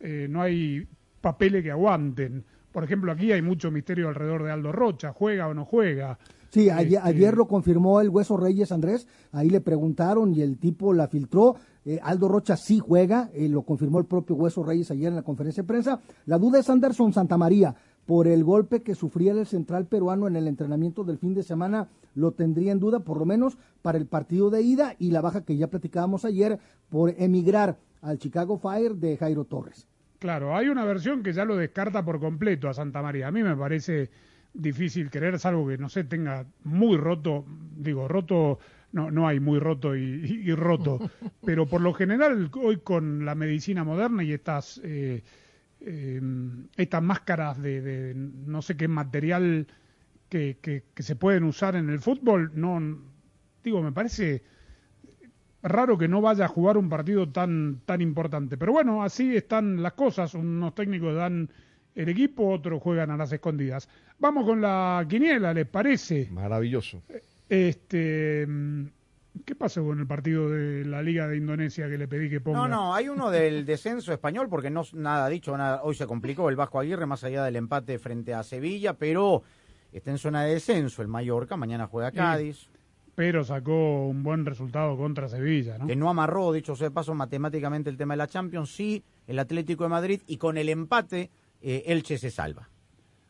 [0.01, 0.87] eh, no hay
[1.21, 2.45] papeles que aguanten.
[2.73, 6.19] Por ejemplo, aquí hay mucho misterio alrededor de Aldo Rocha, ¿juega o no juega?
[6.49, 10.59] Sí, ayer, Este, ayer lo confirmó el Hueso Reyes Andrés, ahí le preguntaron y el
[10.59, 11.57] tipo la filtró.
[11.85, 15.23] Eh, Aldo Rocha sí juega, eh, lo confirmó el propio Hueso Reyes ayer en la
[15.23, 16.01] conferencia de prensa.
[16.27, 17.75] La duda es Anderson Santamaría,
[18.07, 21.89] por el golpe que sufría el central peruano en el entrenamiento del fin de semana,
[22.15, 25.45] lo tendría en duda, por lo menos para el partido de ida y la baja
[25.45, 26.59] que ya platicábamos ayer
[26.91, 29.89] por emigrar al Chicago Fire de Jairo Torres.
[30.19, 33.29] Claro, hay una versión que ya lo descarta por completo a Santa María.
[33.29, 34.11] A mí me parece
[34.55, 37.45] difícil creer, salvo que, no sé, tenga muy roto,
[37.77, 38.59] digo, roto,
[38.95, 40.03] no, no hay muy roto y,
[40.47, 41.01] y- roto,
[41.45, 45.23] pero por lo general hoy con la medicina moderna y estas, eh,
[45.81, 46.21] eh,
[46.77, 49.67] estas máscaras de, de no sé qué material
[50.29, 52.81] que, que, que se pueden usar en el fútbol, no,
[53.65, 54.45] digo, me parece
[55.63, 58.57] raro que no vaya a jugar un partido tan, tan importante.
[58.57, 60.35] Pero bueno, así están las cosas.
[60.35, 61.51] Unos técnicos dan
[61.95, 63.89] el equipo, otros juegan a las escondidas.
[64.19, 66.31] Vamos con la quiniela, ¿les parece?
[66.31, 67.03] Maravilloso.
[67.55, 68.87] Este, mm,
[69.45, 72.59] ¿Qué pasó con el partido de la Liga de Indonesia que le pedí que ponga?
[72.61, 76.49] No, no, hay uno del descenso español, porque no nada dicho, nada, hoy se complicó
[76.49, 79.43] el Vasco Aguirre, más allá del empate frente a Sevilla, pero
[79.93, 82.69] está en zona de descenso el Mallorca, mañana juega Cádiz.
[83.15, 85.87] Pero sacó un buen resultado contra Sevilla, ¿no?
[85.87, 89.39] que no amarró, dicho sea de paso, matemáticamente el tema de la Champions, sí, el
[89.39, 92.69] Atlético de Madrid, y con el empate, eh, Elche se salva.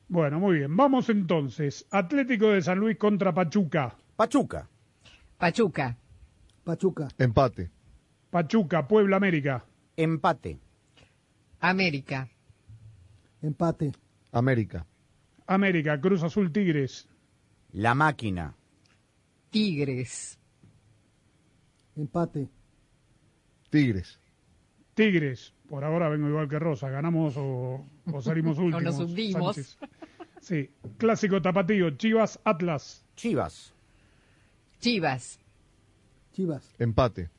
[0.09, 0.77] Bueno, muy bien.
[0.77, 1.87] Vamos entonces.
[1.91, 3.97] Atlético de San Luis contra Pachuca.
[4.17, 4.69] Pachuca.
[5.39, 5.97] Pachuca.
[6.65, 7.09] Pachuca.
[7.19, 7.71] Empate.
[8.31, 9.65] Pachuca, Puebla, América.
[9.97, 10.59] Empate.
[11.61, 12.29] América.
[13.43, 13.93] Empate.
[14.33, 14.87] América.
[15.47, 17.09] América, Cruz Azul, Tigres.
[17.73, 18.55] La máquina.
[19.51, 20.39] Tigres.
[21.97, 22.49] Empate.
[23.71, 24.19] Tigres.
[24.95, 25.53] Tigres.
[25.69, 26.89] Por ahora vengo igual que Rosa.
[26.89, 28.83] ¿Ganamos o, o salimos últimos?
[28.85, 29.57] nos hundimos.
[29.57, 29.79] Sánchez.
[30.41, 30.71] Sí.
[30.99, 31.91] Clásico tapatío.
[31.97, 33.05] Chivas, Atlas.
[33.17, 33.74] Chivas.
[34.85, 35.41] Chivas.
[36.35, 36.75] Chivas.
[36.79, 37.31] Empate.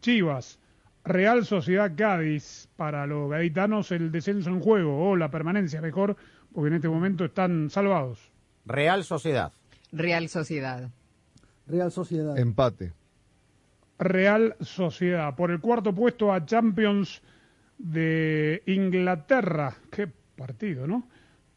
[0.00, 0.58] Chivas.
[1.04, 2.70] Real Sociedad Cádiz.
[2.74, 6.16] Para los gaditanos el descenso en juego o la permanencia mejor,
[6.54, 8.32] porque en este momento están salvados.
[8.64, 9.52] Real Sociedad.
[9.92, 10.90] Real Sociedad.
[11.66, 12.38] Real Sociedad.
[12.38, 12.94] Empate.
[13.98, 15.36] Real Sociedad.
[15.36, 17.20] Por el cuarto puesto a Champions
[17.76, 19.76] de Inglaterra.
[19.90, 21.06] Qué partido, ¿no?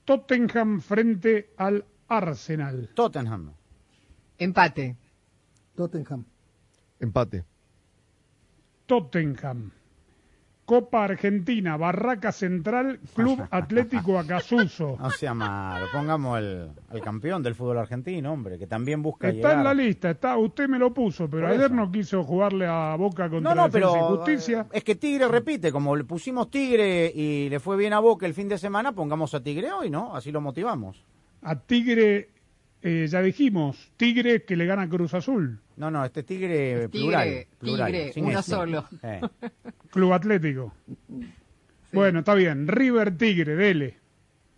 [0.03, 2.89] Tottenham frente al Arsenal.
[2.93, 3.53] Tottenham.
[4.37, 4.97] Empate.
[5.75, 6.23] Tottenham.
[6.99, 7.43] Empate.
[8.85, 9.71] Tottenham.
[10.65, 14.95] Copa Argentina, Barraca Central, Club Atlético Acasuso.
[14.97, 19.35] No sea malo, pongamos el, al campeón del fútbol argentino, hombre, que también busca Está
[19.49, 19.57] llegar.
[19.57, 23.29] en la lista, está, usted me lo puso, pero ayer no quiso jugarle a Boca
[23.29, 24.61] contra No, no, y pero Justicia.
[24.71, 28.25] eh, es que Tigre repite, como le pusimos Tigre y le fue bien a Boca
[28.25, 30.15] el fin de semana, pongamos a Tigre hoy, ¿no?
[30.15, 31.03] Así lo motivamos.
[31.41, 32.29] A Tigre,
[32.81, 35.59] eh, ya dijimos, Tigre que le gana Cruz Azul.
[35.77, 37.47] No, no, este es Tigre Es tigre, plural.
[37.59, 38.51] plural, tigre, uno este.
[38.51, 38.85] solo.
[39.01, 39.21] Eh.
[39.91, 40.73] Club Atlético.
[41.91, 42.67] Bueno, está bien.
[42.67, 43.97] River Tigre, dele.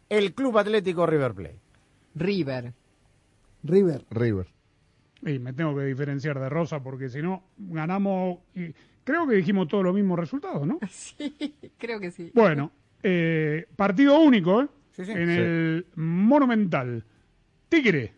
[0.10, 1.60] El Club Atlético River Plate.
[2.16, 2.74] River.
[3.64, 4.06] River.
[4.12, 4.48] River.
[5.26, 8.40] Y me tengo que diferenciar de Rosa porque si no, ganamos.
[8.54, 8.74] y
[9.04, 10.80] creo que dijimos todos los mismos resultados, ¿no?
[10.90, 11.36] Sí,
[11.78, 12.32] creo que sí.
[12.34, 12.72] Bueno,
[13.04, 14.68] eh, partido único, ¿eh?
[14.92, 15.12] Sí, sí.
[15.12, 15.34] En Sí.
[15.42, 17.04] el Monumental.
[17.70, 18.14] Tigre.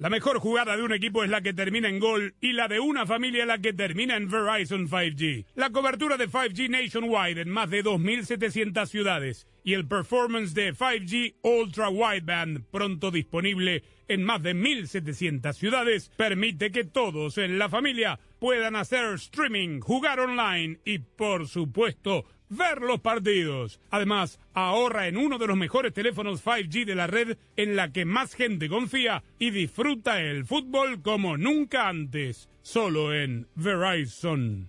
[0.00, 2.80] La mejor jugada de un equipo es la que termina en gol y la de
[2.80, 5.44] una familia la que termina en Verizon 5G.
[5.56, 11.34] La cobertura de 5G nationwide en más de 2.700 ciudades y el performance de 5G
[11.42, 18.18] Ultra Wideband pronto disponible en más de 1.700 ciudades permite que todos en la familia
[18.38, 23.80] puedan hacer streaming, jugar online y por supuesto ver los partidos.
[23.90, 28.04] Además, ahorra en uno de los mejores teléfonos 5G de la red en la que
[28.04, 32.50] más gente confía y disfruta el fútbol como nunca antes.
[32.62, 34.68] Solo en Verizon.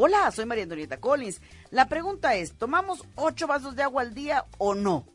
[0.00, 1.42] Hola, soy María Antonieta Collins.
[1.72, 5.06] La pregunta es, ¿tomamos ocho vasos de agua al día o no?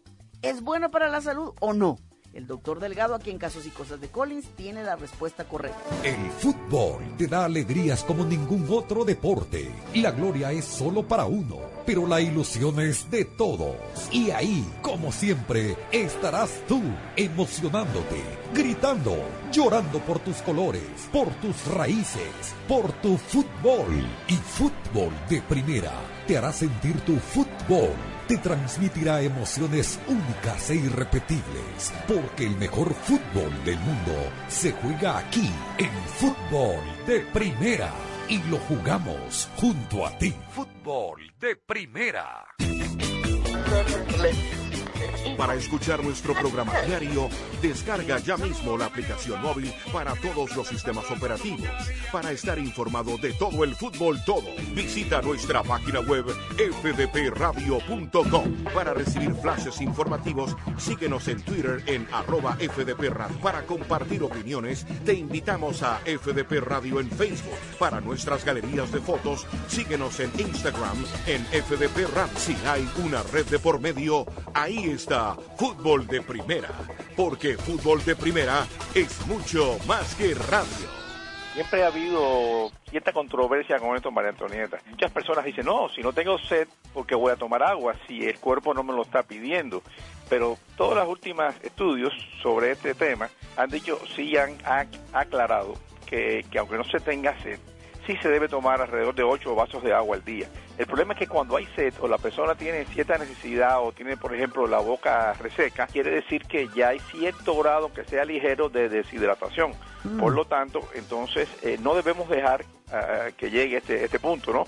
[0.41, 1.97] ¿Es bueno para la salud o no?
[2.33, 5.79] El doctor Delgado, aquí en Casos y Cosas de Collins, tiene la respuesta correcta.
[6.03, 9.71] El fútbol te da alegrías como ningún otro deporte.
[9.95, 13.75] La gloria es solo para uno, pero la ilusión es de todos.
[14.11, 16.81] Y ahí, como siempre, estarás tú,
[17.15, 18.21] emocionándote,
[18.53, 19.15] gritando,
[19.51, 24.07] llorando por tus colores, por tus raíces, por tu fútbol.
[24.27, 25.93] Y fútbol de primera
[26.27, 27.91] te hará sentir tu fútbol
[28.27, 34.13] te transmitirá emociones únicas e irrepetibles, porque el mejor fútbol del mundo
[34.47, 37.91] se juega aquí en fútbol de primera
[38.33, 40.33] y lo jugamos junto a ti.
[40.49, 42.47] Fútbol de primera.
[45.37, 47.29] Para escuchar nuestro programa diario,
[47.61, 51.67] descarga ya mismo la aplicación móvil para todos los sistemas operativos.
[52.11, 54.43] Para estar informado de todo el fútbol todo,
[54.73, 56.25] visita nuestra página web
[56.57, 58.53] fdpradio.com.
[58.73, 63.39] Para recibir flashes informativos, síguenos en Twitter en arroba fdpradio.
[63.41, 67.57] Para compartir opiniones, te invitamos a FDP Radio en Facebook.
[67.79, 72.37] Para nuestras galerías de fotos, síguenos en Instagram en FDP Radio.
[72.37, 75.22] Si hay una red de por medio, ahí está
[75.57, 76.69] Fútbol de Primera,
[77.15, 80.89] porque fútbol de primera es mucho más que radio.
[81.53, 84.79] Siempre ha habido cierta controversia con esto, María Antonieta.
[84.89, 87.95] Muchas personas dicen, no, si no tengo sed, porque voy a tomar agua?
[88.07, 89.83] Si el cuerpo no me lo está pidiendo.
[90.29, 94.57] Pero todos los últimos estudios sobre este tema han dicho, sí han,
[95.13, 95.75] aclarado
[96.07, 97.59] que, que aunque no se tenga sed,
[98.05, 100.47] sí se debe tomar alrededor de 8 vasos de agua al día.
[100.77, 104.17] El problema es que cuando hay sed o la persona tiene cierta necesidad o tiene,
[104.17, 108.69] por ejemplo, la boca reseca, quiere decir que ya hay cierto grado que sea ligero
[108.69, 109.73] de deshidratación.
[110.03, 110.19] Mm.
[110.19, 114.65] Por lo tanto, entonces eh, no debemos dejar ah, que llegue este, este punto, ¿no?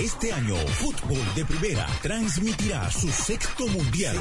[0.00, 4.16] Este año, Fútbol de Primera transmitirá su sexto mundial,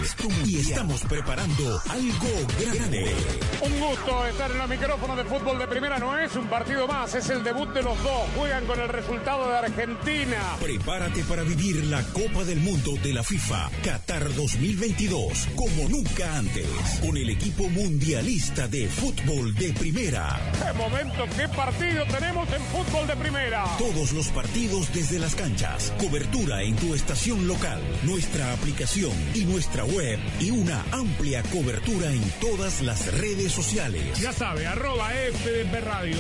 [0.46, 2.28] y estamos preparando algo
[2.60, 3.16] grande.
[3.62, 5.98] Un gusto estar en los micrófonos de Fútbol de Primera.
[5.98, 8.22] No es un partido más, es el debut de los dos.
[8.36, 10.58] Juegan con el resultado de Argentina.
[10.60, 16.68] Prepárate para vivir la Copa del Mundo de la FIFA Qatar 2022 como nunca antes,
[17.00, 20.40] con el equipo mundialista de Fútbol de Primera.
[20.52, 23.64] ¡Qué momento, qué partido tenemos en Fútbol de Primera!
[23.78, 25.61] Todos los partidos desde las canchas
[26.00, 32.24] cobertura en tu estación local, nuestra aplicación y nuestra web y una amplia cobertura en
[32.40, 34.20] todas las redes sociales.
[34.20, 36.18] Ya sabe, arroba FDP Radio,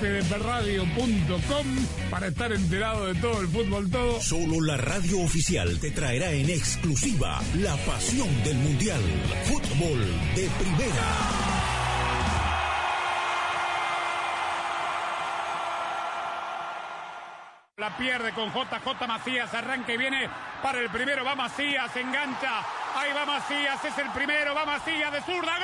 [0.00, 1.66] fdpradio.com
[2.10, 4.20] para estar enterado de todo el fútbol todo.
[4.20, 9.00] Solo la radio oficial te traerá en exclusiva la pasión del Mundial.
[9.44, 10.00] Fútbol
[10.36, 11.51] de primera.
[17.82, 20.30] La pierde con JJ Macías, arranca y viene
[20.62, 22.60] para el primero, va Macías, engancha,
[22.94, 25.58] ahí va Macías, es el primero, va Macías de zurda,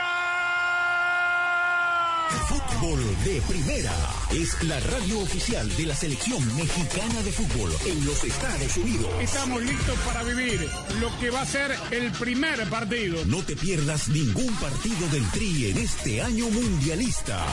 [2.48, 3.92] Fútbol de Primera
[4.32, 9.10] es la radio oficial de la selección mexicana de fútbol en los Estados Unidos.
[9.20, 10.68] Estamos listos para vivir
[11.00, 13.24] lo que va a ser el primer partido.
[13.26, 17.46] No te pierdas ningún partido del Tri en este año mundialista.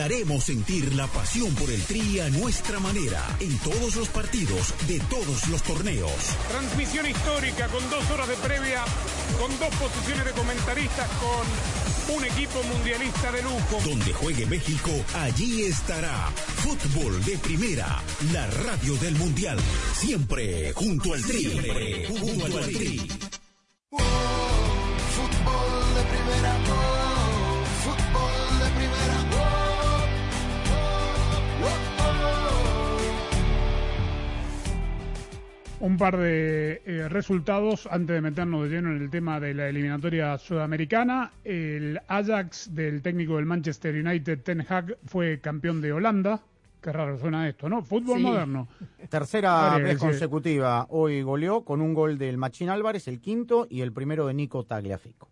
[0.00, 4.72] Te haremos sentir la pasión por el tri a nuestra manera, en todos los partidos
[4.88, 6.10] de todos los torneos.
[6.48, 8.82] Transmisión histórica con dos horas de previa,
[9.38, 13.78] con dos posiciones de comentaristas, con un equipo mundialista de lujo.
[13.84, 16.32] Donde juegue México, allí estará.
[16.62, 19.58] Fútbol de primera, la radio del mundial.
[19.94, 21.40] Siempre junto al tri.
[21.40, 23.29] Siempre junto al tri.
[35.80, 39.68] Un par de eh, resultados antes de meternos de lleno en el tema de la
[39.68, 41.32] eliminatoria sudamericana.
[41.42, 46.42] El Ajax del técnico del Manchester United, Ten Hag, fue campeón de Holanda.
[46.82, 47.82] Qué raro suena esto, ¿no?
[47.82, 48.22] Fútbol Sí.
[48.24, 48.68] moderno.
[49.08, 50.86] Tercera vez consecutiva.
[50.90, 54.64] Hoy goleó con un gol del Machín Álvarez, el quinto, y el primero de Nico
[54.64, 55.28] Tagliafico.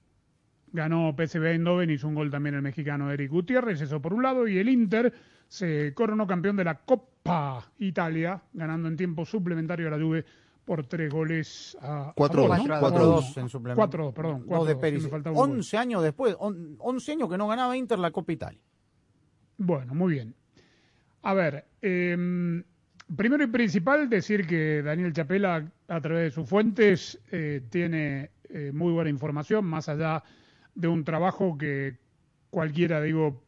[0.72, 4.46] Ganó PSV Eindhoven, hizo un gol también el mexicano Eric Gutiérrez, eso por un lado,
[4.46, 5.12] y el Inter
[5.48, 10.24] se coronó campeón de la Copa Italia, ganando en tiempo suplementario a la Juve
[10.64, 12.58] por tres goles a Cuatro a dos.
[12.58, 12.80] dos, ¿no?
[12.80, 13.78] Cuatro dos en suplemento.
[13.80, 14.38] Cuatro dos, perdón.
[14.40, 15.00] Dos Cuatro de dos, Perisic.
[15.00, 15.50] sí me faltaba un gol.
[15.58, 18.60] 11 años después, on- 11 años que no ganaba Inter la Copa Italia.
[19.56, 20.34] Bueno, muy bien.
[21.22, 22.62] A ver, eh,
[23.16, 28.70] primero y principal decir que Daniel Chapela, a través de sus fuentes, eh, tiene eh,
[28.72, 30.22] muy buena información, más allá
[30.74, 31.96] de un trabajo que
[32.50, 33.42] cualquiera, digo,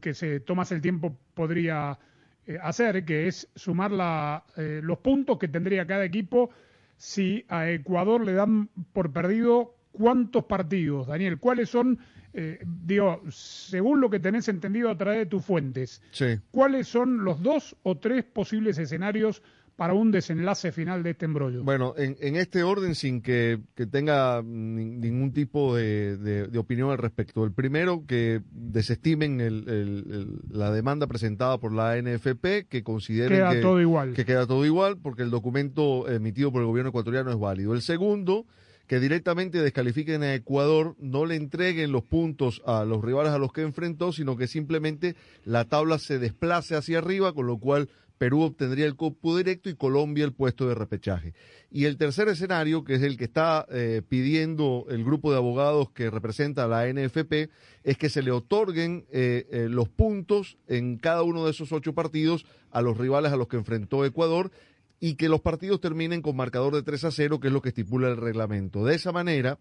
[0.00, 1.98] que se tomase el tiempo podría
[2.46, 6.50] eh, hacer, que es sumar la, eh, los puntos que tendría cada equipo
[6.96, 11.06] si a Ecuador le dan por perdido cuántos partidos.
[11.06, 11.98] Daniel, ¿cuáles son,
[12.32, 16.38] eh, digo, según lo que tenés entendido a través de tus fuentes, Sí.
[16.50, 19.42] cuáles son los dos o tres posibles escenarios
[19.76, 21.64] para un desenlace final de este embrollo?
[21.64, 26.58] Bueno, en, en este orden, sin que, que tenga ni- ningún tipo de, de- de
[26.58, 27.44] opinión al respecto.
[27.44, 33.38] El primero, que desestimen el- el- el- la demanda presentada por la NFP, que consideren
[33.38, 34.14] Queda que, todo igual.
[34.14, 37.74] que queda todo igual, porque el documento emitido por el gobierno ecuatoriano es válido.
[37.74, 38.46] El segundo,
[38.86, 43.52] que directamente descalifiquen a Ecuador, no le entreguen los puntos a los rivales a los
[43.52, 47.88] que enfrentó, sino que simplemente la tabla se desplace hacia arriba, con lo cual
[48.22, 51.34] Perú obtendría el cupo directo y Colombia el puesto de repechaje.
[51.72, 55.90] Y el tercer escenario, que es el que está eh, pidiendo el grupo de abogados
[55.90, 57.50] que representa a la NFP,
[57.82, 61.94] es que se le otorguen eh, eh, los puntos en cada uno de esos ocho
[61.94, 64.52] partidos a los rivales a los que enfrentó Ecuador
[65.00, 67.70] y que los partidos terminen con marcador de 3 a 0, que es lo que
[67.70, 68.84] estipula el reglamento.
[68.84, 69.58] De esa manera,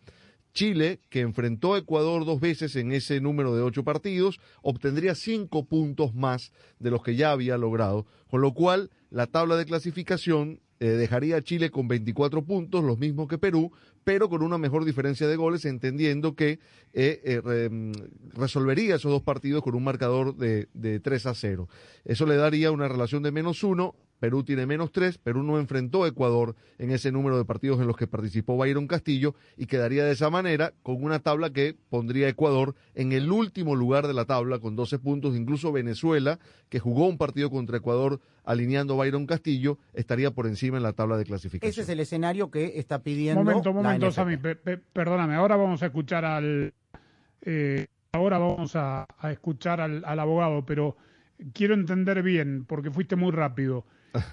[0.54, 5.66] Chile, que enfrentó a Ecuador dos veces en ese número de ocho partidos, obtendría cinco
[5.66, 10.60] puntos más de los que ya había logrado, con lo cual la tabla de clasificación
[10.80, 13.72] eh, dejaría a Chile con 24 puntos, los mismos que Perú,
[14.04, 16.60] pero con una mejor diferencia de goles, entendiendo que
[16.94, 17.92] eh, eh, mm,
[18.34, 21.70] resolvería esos dos partidos con un marcador de, de 3 a 0.
[22.04, 23.96] Eso le daría una relación de menos uno.
[24.22, 27.88] Perú tiene menos tres, Perú no enfrentó a Ecuador en ese número de partidos en
[27.88, 32.28] los que participó Byron Castillo y quedaría de esa manera con una tabla que pondría
[32.28, 35.36] a Ecuador en el último lugar de la tabla con 12 puntos.
[35.36, 36.38] Incluso Venezuela,
[36.70, 40.94] que jugó un partido contra Ecuador alineando a Byron Castillo, estaría por encima en la
[40.94, 41.68] tabla de clasificación.
[41.72, 43.44] Ese es el escenario que está pidiendo.
[43.44, 44.16] Momento, la momento, NFP.
[44.16, 46.74] Sammy, pe- pe- perdóname, ahora vamos a escuchar al...
[47.42, 50.96] eh, ahora vamos a, a escuchar al, al abogado, pero
[51.54, 53.84] quiero entender bien, porque fuiste muy rápido.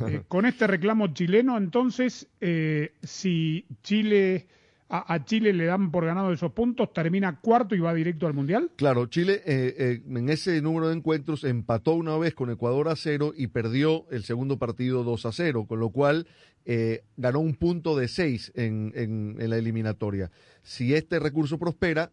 [0.07, 4.47] Eh, con este reclamo chileno, entonces, eh, si Chile
[4.91, 8.33] a, a Chile le dan por ganado esos puntos, termina cuarto y va directo al
[8.35, 8.71] Mundial.
[8.77, 13.33] Claro, Chile eh, en ese número de encuentros empató una vez con Ecuador a cero
[13.37, 16.27] y perdió el segundo partido 2 a 0, con lo cual
[16.65, 20.31] eh, ganó un punto de seis en, en- en la eliminatoria.
[20.63, 22.11] Si este recurso prospera,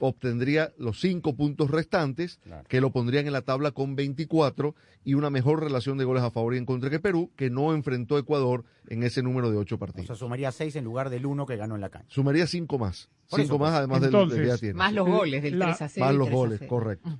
[0.00, 4.74] obtendría los cinco puntos restantes, que lo pondrían en la tabla con 24
[5.04, 7.72] y una mejor relación de goles a favor y en contra que Perú, que no
[7.74, 10.06] enfrentó a Ecuador en ese número de ocho O partidos.
[10.06, 12.08] sea, sumaría seis en lugar del uno que ganó en la cancha.
[12.10, 13.08] Sumaría cinco más.
[13.30, 13.78] Por cinco eso, más pues.
[13.78, 14.74] además del- del, que ya Entonces, tiene.
[14.74, 16.06] Más los goles del La- 3 a 0.
[16.06, 16.68] Más los 3 a goles, 0.
[16.68, 17.10] correcto.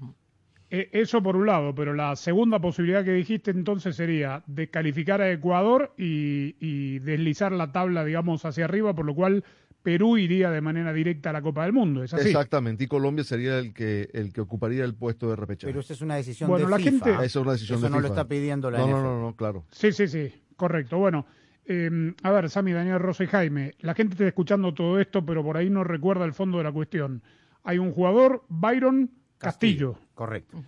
[0.70, 5.31] Eh, Eso por un lado, pero la segunda posibilidad que dijiste entonces sería descalificar a
[5.33, 9.45] Ecuador y, y deslizar la tabla, digamos, hacia arriba, por lo cual
[9.89, 12.03] Perú iría de manera directa a la Copa del Mundo.
[12.05, 12.28] ¿Es así?
[12.28, 15.72] Exactamente, y Colombia sería el que el que ocuparía el puesto de repechaje.
[15.72, 16.91] Pero esa es una decisión Bueno, de la FIFA.
[16.91, 19.18] gente- Esa es una decisión Eso de no lo está pidiendo la no, no, no,
[19.22, 19.64] no, claro.
[19.70, 20.99] Sí, sí, sí, correcto.
[20.99, 21.24] Bueno,
[21.64, 25.43] eh, a ver, Sami, Daniel, Rosa y Jaime, la gente está escuchando todo esto, pero
[25.43, 27.22] por ahí no recuerda el fondo de la cuestión.
[27.64, 29.99] Hay un jugador, Byron Castillo.
[30.12, 30.62] Correcto.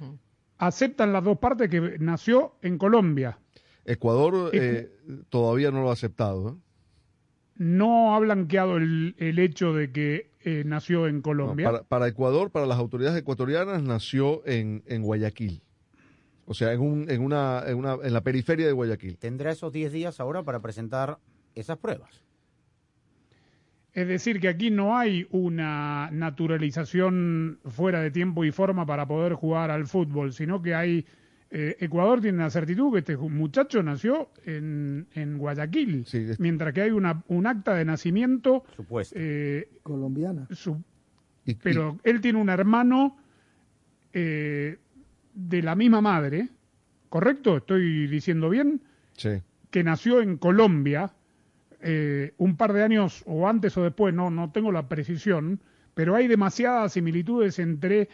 [0.57, 3.39] Aceptan las dos partes que nació en Colombia.
[3.85, 4.91] Ecuador eh,
[5.29, 6.49] todavía no lo ha aceptado.
[6.51, 6.55] ¿eh?
[7.63, 11.67] No ha blanqueado el, el hecho de que eh, nació en No, Colombia.
[11.67, 15.61] para, para Ecuador, para las autoridades ecuatorianas, nació en, en Guayaquil.
[16.47, 19.19] O sea, en, un, en, una, en, una, en la periferia de Guayaquil.
[19.19, 21.19] Tendrá esos 10 días ahora para presentar
[21.55, 22.25] esas pruebas.
[23.93, 29.35] Es decir, que aquí no hay una naturalización fuera de tiempo y forma para poder
[29.35, 31.05] jugar al fútbol, sino que hay...
[31.51, 36.07] eh, Ecuador tiene la certitud que este muchacho nació en, en Guayaquil,
[36.39, 38.65] mientras que hay una, un acta de nacimiento...
[38.77, 39.15] Supuesto.
[39.19, 40.47] eh, Colombiana.
[40.51, 40.83] su-
[41.63, 43.17] pero él tiene un hermano
[44.13, 44.77] eh,
[45.35, 46.49] de la misma madre,
[47.09, 47.57] ¿correcto?
[47.57, 48.81] ¿Estoy diciendo bien?
[49.17, 49.41] Sí.
[49.71, 51.13] Que nació en Colombia
[51.81, 55.61] eh, un par de años o antes o después, no, no tengo la precisión,
[55.95, 58.09] pero hay demasiadas similitudes entre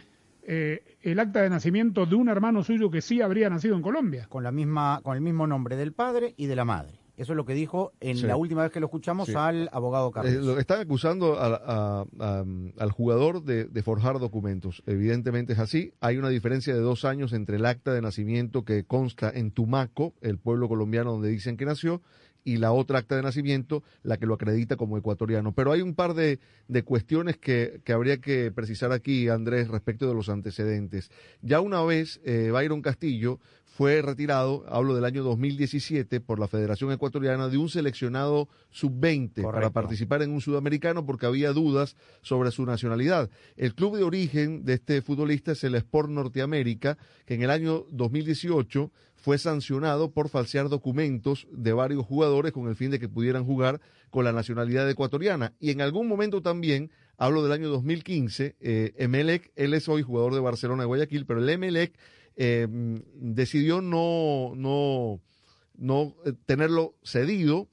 [0.49, 4.26] eh, el acta de nacimiento de un hermano suyo que sí habría nacido en Colombia.
[4.28, 7.01] Con, la misma, con el mismo nombre del padre y de la madre.
[7.16, 10.34] Eso es lo que dijo en la última vez que lo escuchamos al abogado Carlos.
[10.34, 14.82] Eh, lo están acusando al jugador de, de, forjar documentos.
[14.86, 15.92] Evidentemente es así.
[16.01, 20.12] Hay una diferencia de dos años entre el acta de nacimiento que consta en Tumaco,
[20.20, 22.03] el pueblo colombiano donde dicen que nació,
[22.47, 25.53] y la otra acta de nacimiento, la que lo acredita como ecuatoriano.
[25.53, 26.38] Pero hay un par de,
[26.68, 31.11] de cuestiones que, que, habría que precisar aquí, Andrés, respecto de los antecedentes.
[31.42, 36.92] Ya una vez eh, Byron Castillo fue retirado, hablo del año 2017, por la Federación
[36.92, 42.64] Ecuatoriana de un seleccionado sub-20 para participar en un sudamericano porque había dudas sobre su
[42.64, 43.28] nacionalidad.
[43.57, 47.84] El club de origen de este futbolista es el Sport Norteamérica, que en el año
[47.90, 48.90] 2018
[49.26, 53.80] fue sancionado por falsear documentos de varios jugadores con el fin de que pudieran jugar
[54.10, 55.52] con la nacionalidad ecuatoriana.
[55.58, 60.32] Y en algún momento también, hablo del año 2015, eh, Emelec, él es hoy jugador
[60.32, 61.98] de Barcelona de Guayaquil, pero el Emelec
[62.36, 62.68] eh,
[63.16, 65.20] decidió no, no,
[65.76, 67.66] no eh, tenerlo cedido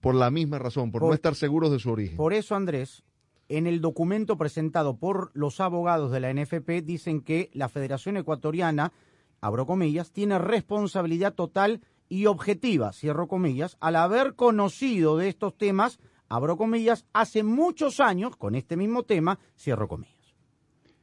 [0.00, 2.16] por la misma razón, por, por no estar seguros de su origen.
[2.16, 3.02] Por eso, Andrés,
[3.48, 8.92] en el documento presentado por los abogados de la NFP dicen que la Federación Ecuatoriana
[9.40, 15.98] abro comillas, tiene responsabilidad total y objetiva, cierro comillas, al haber conocido de estos temas,
[16.28, 20.14] abro comillas, hace muchos años con este mismo tema, cierro comillas.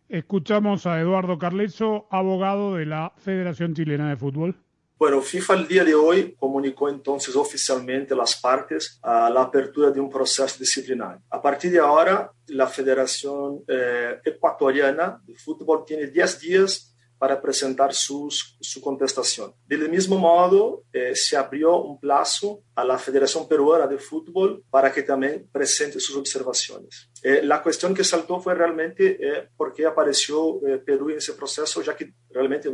[0.09, 4.55] Escuchamos a Eduardo Carlezo, abogado de la Federación Chilena de Fútbol.
[5.03, 9.91] Bueno, FIFA el día de hoy comunicó entonces oficialmente a las partes a la apertura
[9.91, 11.21] de un proceso disciplinario.
[11.29, 16.92] A partir de ahora, la Federación eh, Ecuatoriana de Fútbol tiene 10 días
[17.23, 19.53] para presentar sus, su contestación.
[19.65, 24.91] Del mismo modo, eh, se abrió un plazo a la Federación Peruana de Fútbol para
[24.91, 27.09] que también presente sus observaciones.
[27.23, 31.81] Eh, la cuestión que saltó fue realmente eh, por qué apareció Perú en ese proceso,
[31.81, 32.69] ya que realmente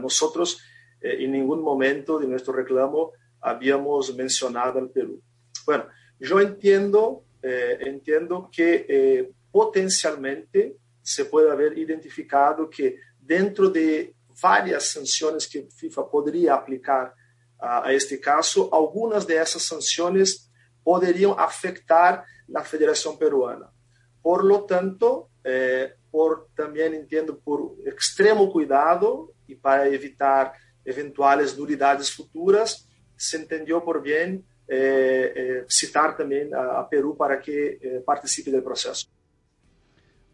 [0.00, 0.60] nosotros
[1.00, 5.22] en ningún momento de nuestro reclamo habíamos mencionado al Perú.
[5.64, 5.86] Bueno,
[6.18, 12.96] yo entiendo, entiendo que potencialmente se puede haber identificado que
[13.26, 17.12] dentro de várias sanções que FIFA poderia aplicar
[17.58, 20.50] a, a este caso, algumas dessas sanções
[20.84, 22.24] poderiam afetar
[22.54, 23.70] a Federação Peruana.
[24.22, 30.52] Por lo tanto, eh, por também entendo por extremo cuidado e para evitar
[30.84, 37.38] eventuais nulidades futuras, se entendeu por bem eh, eh, citar também a, a, Peru para
[37.38, 39.08] que eh, participe do processo.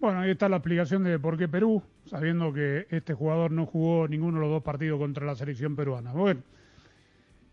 [0.01, 4.09] Bueno, ahí está la explicación de por qué Perú, sabiendo que este jugador no jugó
[4.09, 6.13] ninguno de los dos partidos contra la selección peruana.
[6.13, 6.43] Bueno,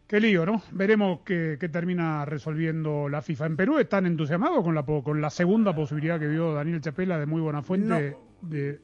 [0.08, 0.62] qué lío, ¿no?
[0.72, 3.46] Veremos qué, termina resolviendo la FIFA.
[3.46, 7.26] En Perú están entusiasmados con la, con la segunda posibilidad que dio Daniel Chapela de
[7.26, 8.80] muy buena fuente de,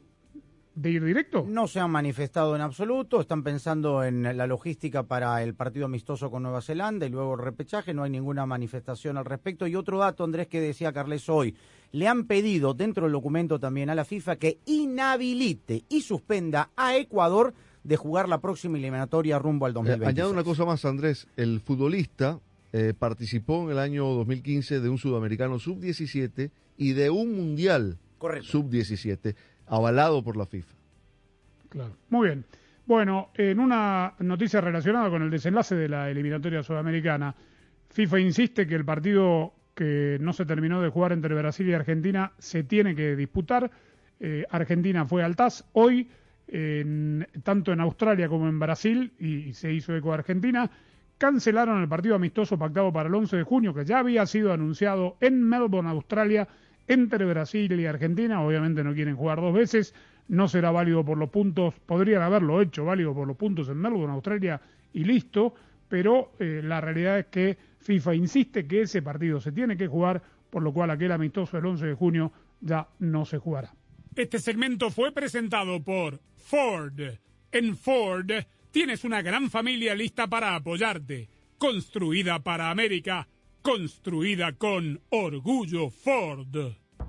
[0.76, 1.46] de ir directo?
[1.48, 6.30] No se han manifestado en absoluto, están pensando en la logística para el partido amistoso
[6.30, 9.68] con Nueva Zelanda y luego el repechaje, no hay ninguna manifestación al respecto.
[9.68, 11.56] Y otro dato, Andrés, que decía Carles hoy,
[11.92, 16.98] le han pedido dentro del documento también a la FIFA que inhabilite y suspenda a
[16.98, 17.54] Ecuador
[17.84, 20.04] de jugar la próxima eliminatoria rumbo al 2020.
[20.04, 22.40] Eh, añado una cosa más, Andrés, el futbolista
[22.74, 27.98] eh, participó en el año 2015 de un sudamericano sub-17 y de un mundial
[28.42, 29.36] sub-17
[29.68, 30.74] avalado por la FIFA.
[31.70, 31.98] Claro.
[32.10, 32.46] Muy bien.
[32.86, 37.36] Bueno, en una noticia relacionada con el desenlace de la eliminatoria sudamericana,
[37.90, 42.32] FIFA insiste que el partido que no se terminó de jugar entre Brasil y Argentina
[42.38, 43.70] se tiene que disputar.
[44.20, 46.10] Eh, Argentina fue al TAS hoy,
[47.44, 50.70] tanto en Australia como en Brasil, y, se hizo eco de Argentina.
[51.18, 55.18] Cancelaron el partido amistoso pactado para el 11 de junio, que ya había sido anunciado
[55.22, 56.48] en Melbourne, Australia,
[56.88, 58.42] entre Brasil y Argentina.
[58.42, 59.94] Obviamente no quieren jugar dos veces,
[60.28, 64.14] no será válido por los puntos, podrían haberlo hecho válido por los puntos en Melbourne,
[64.14, 64.62] Australia,
[64.94, 65.54] y listo,
[65.88, 70.22] pero eh, la realidad es que FIFA insiste que ese partido se tiene que jugar,
[70.50, 72.32] por lo cual aquel amistoso el 11 de junio
[72.62, 73.74] ya no se jugará.
[74.16, 77.00] Este segmento fue presentado por Ford.
[77.52, 78.32] En Ford
[78.72, 83.28] tienes una gran familia lista para apoyarte, construida para América
[83.66, 86.56] construida con orgullo Ford.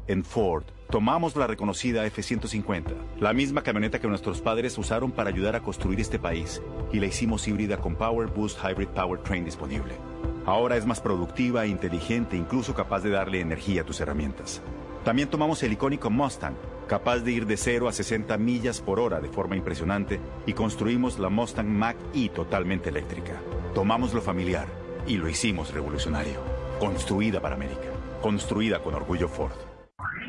[0.06, 5.54] En Ford, tomamos la reconocida F-150, la misma camioneta que nuestros padres usaron para ayudar
[5.54, 6.62] a construir este país,
[6.94, 9.98] y la hicimos híbrida con Power Boost Hybrid Powertrain disponible.
[10.46, 14.62] Ahora es más productiva, inteligente, incluso capaz de darle energía a tus herramientas.
[15.04, 16.54] También tomamos el icónico Mustang,
[16.88, 21.18] capaz de ir de 0 a 60 millas por hora de forma impresionante, y construimos
[21.18, 23.42] la Mustang Mach-E totalmente eléctrica.
[23.74, 26.40] Tomamos lo familiar y lo hicimos revolucionario.
[26.78, 27.88] Construida para América.
[28.20, 29.52] Construida con orgullo Ford.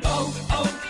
[0.00, 0.87] tus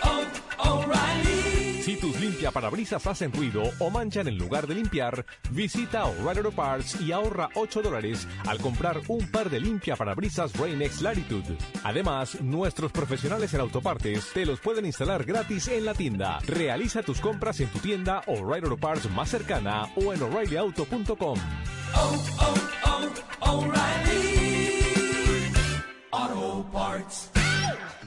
[2.39, 7.11] limpia parabrisas hacen ruido o manchan en lugar de limpiar, visita O'Reilly Auto Parts y
[7.11, 11.59] ahorra 8 dólares al comprar un par de limpia parabrisas Rain-X Latitude.
[11.82, 16.39] Además, nuestros profesionales en autopartes te los pueden instalar gratis en la tienda.
[16.47, 21.39] Realiza tus compras en tu tienda O'Reilly Auto Parts más cercana o en o'ReillyAuto.com.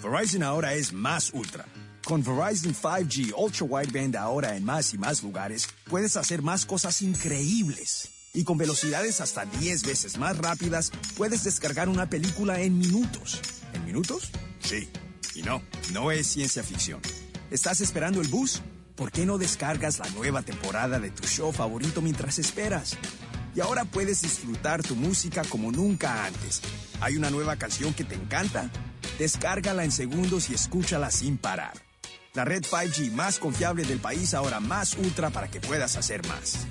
[0.02, 1.66] Verizon ahora es más ultra.
[2.06, 7.02] Con Verizon 5G Ultra Wideband ahora en más y más lugares, puedes hacer más cosas
[7.02, 8.10] increíbles.
[8.34, 13.40] Y con velocidades hasta 10 veces más rápidas, puedes descargar una película en minutos.
[13.74, 14.32] ¿En minutos?
[14.60, 14.90] Sí.
[15.36, 15.62] Y no,
[15.94, 17.02] no es ciencia ficción.
[17.52, 18.62] ¿Estás esperando el bus?
[18.96, 22.98] ¿Por qué no descargas la nueva temporada de tu show favorito mientras esperas?
[23.56, 26.62] Y ahora puedes disfrutar tu música como nunca antes.
[27.02, 28.70] ¿Hay una nueva canción que te encanta?
[29.20, 31.91] Descárgala en segundos y escúchala sin parar.
[32.34, 36.66] La red 5G más confiable del país ahora más ultra para que puedas hacer más.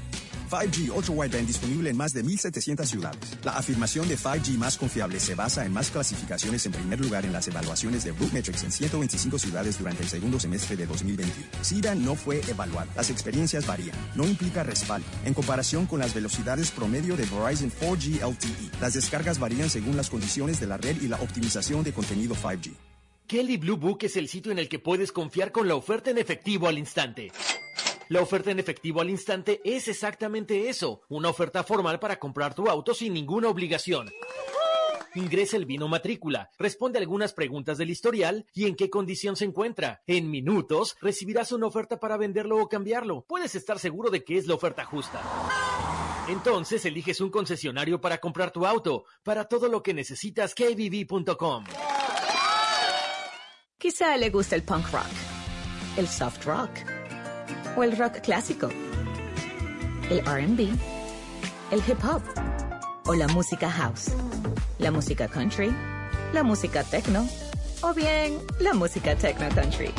[0.51, 3.39] 5G Ultra Wideband disponible en más de 1.700 ciudades.
[3.45, 7.35] La afirmación de 5G más confiable se basa en más clasificaciones en primer lugar en
[7.35, 11.47] las evaluaciones de Metrics en 125 ciudades durante el segundo semestre de 2021.
[11.61, 12.89] SIDA no fue evaluado.
[12.97, 13.97] Las experiencias varían.
[14.15, 15.07] No implica respaldo.
[15.27, 20.09] En comparación con las velocidades promedio de Verizon 4G LTE, las descargas varían según las
[20.09, 22.90] condiciones de la red y la optimización de contenido 5G.
[23.31, 26.19] Kelly Blue Book es el sitio en el que puedes confiar con la oferta en
[26.19, 27.31] efectivo al instante.
[28.09, 32.69] La oferta en efectivo al instante es exactamente eso, una oferta formal para comprar tu
[32.69, 34.11] auto sin ninguna obligación.
[35.15, 40.03] Ingresa el vino matrícula, responde algunas preguntas del historial y en qué condición se encuentra.
[40.09, 43.25] En minutos recibirás una oferta para venderlo o cambiarlo.
[43.29, 45.23] Puedes estar seguro de que es la oferta justa.
[46.29, 49.05] Entonces eliges un concesionario para comprar tu auto.
[49.23, 51.65] Para todo lo que necesitas, kbb.com.
[53.81, 55.07] Quizá le gusta el punk rock,
[55.97, 56.69] el soft rock
[57.79, 58.69] o el rock clásico,
[60.11, 60.69] el RB,
[61.71, 62.21] el hip hop
[63.07, 64.11] o la música house,
[64.79, 65.75] la música country,
[66.35, 67.27] la música techno
[67.81, 69.91] o bien la música techno country.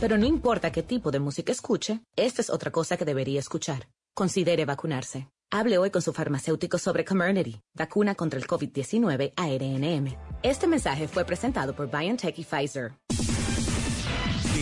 [0.00, 3.88] Pero no importa qué tipo de música escuche, esta es otra cosa que debería escuchar.
[4.14, 5.28] Considere vacunarse.
[5.54, 10.16] Hable hoy con su farmacéutico sobre Comirnaty, vacuna contra el COVID-19 ARNM.
[10.42, 12.92] Este mensaje fue presentado por BioNTech y Pfizer.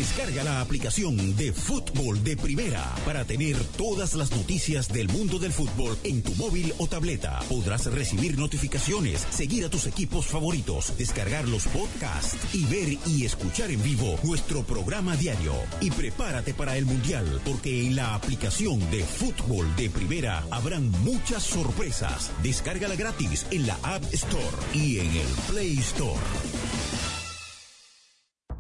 [0.01, 5.53] Descarga la aplicación de Fútbol de Primera para tener todas las noticias del mundo del
[5.53, 7.39] fútbol en tu móvil o tableta.
[7.51, 13.71] Podrás recibir notificaciones, seguir a tus equipos favoritos, descargar los podcasts y ver y escuchar
[13.71, 15.53] en vivo nuestro programa diario.
[15.83, 21.43] Y prepárate para el Mundial, porque en la aplicación de Fútbol de Primera habrán muchas
[21.43, 22.31] sorpresas.
[22.43, 26.19] Descárgala gratis en la App Store y en el Play Store.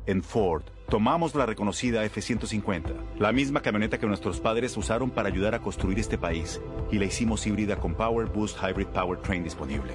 [0.06, 2.82] En Ford, tomamos la reconocida F-150,
[3.20, 6.60] la misma camioneta que nuestros padres usaron para ayudar a construir este país,
[6.90, 9.94] y la hicimos híbrida con Power Boost Hybrid Powertrain disponible.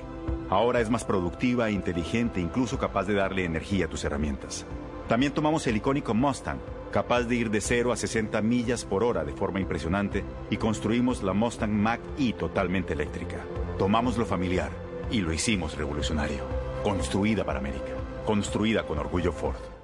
[0.50, 4.66] Ahora es más productiva, inteligente, incluso capaz de darle energía a tus herramientas.
[5.10, 6.60] También tomamos el icónico Mustang,
[6.92, 11.24] capaz de ir de 0 a 60 millas por hora de forma impresionante, y construimos
[11.24, 13.44] la Mustang Mach-E totalmente eléctrica.
[13.78, 14.72] Tomamos lo familiar
[15.12, 16.46] y lo hicimos revolucionario.
[16.84, 17.92] Construida para América.
[18.26, 19.75] Construida con orgullo Ford.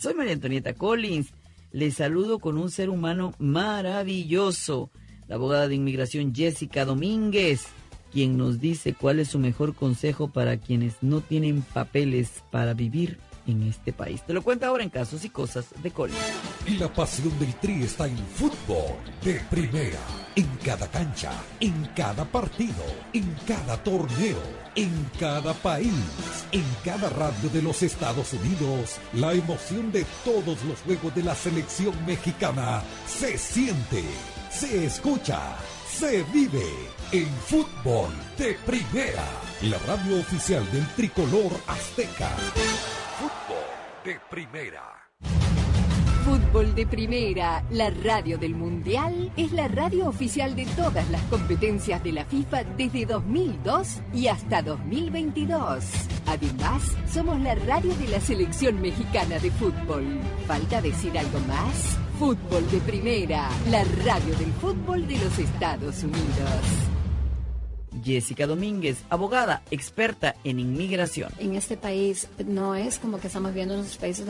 [0.00, 1.32] soy María Antonieta Collins.
[1.72, 4.90] Les saludo con un ser humano maravilloso,
[5.28, 7.66] la abogada de inmigración Jessica Domínguez,
[8.10, 13.18] quien nos dice cuál es su mejor consejo para quienes no tienen papeles para vivir
[13.50, 14.22] en este país.
[14.22, 16.18] Te lo cuento ahora en Casos y Cosas de Collins.
[16.78, 19.98] La pasión del Tri está en fútbol de primera,
[20.36, 24.38] en cada cancha, en cada partido, en cada torneo,
[24.74, 25.92] en cada país,
[26.52, 28.98] en cada radio de los Estados Unidos.
[29.14, 34.04] La emoción de todos los juegos de la selección mexicana se siente,
[34.50, 35.40] se escucha,
[35.88, 39.24] se vive en fútbol de primera,
[39.62, 42.28] la radio oficial del tricolor azteca.
[43.18, 44.82] Fútbol de primera.
[46.24, 52.04] Fútbol de Primera, la radio del Mundial, es la radio oficial de todas las competencias
[52.04, 55.84] de la FIFA desde 2002 y hasta 2022.
[56.26, 56.82] Además,
[57.12, 60.20] somos la radio de la selección mexicana de fútbol.
[60.46, 61.98] ¿Falta decir algo más?
[62.18, 66.99] Fútbol de Primera, la radio del fútbol de los Estados Unidos.
[68.10, 71.32] Jessica Domínguez, abogada, experta en inmigración.
[71.38, 74.26] En este país no es como que estamos viendo en los países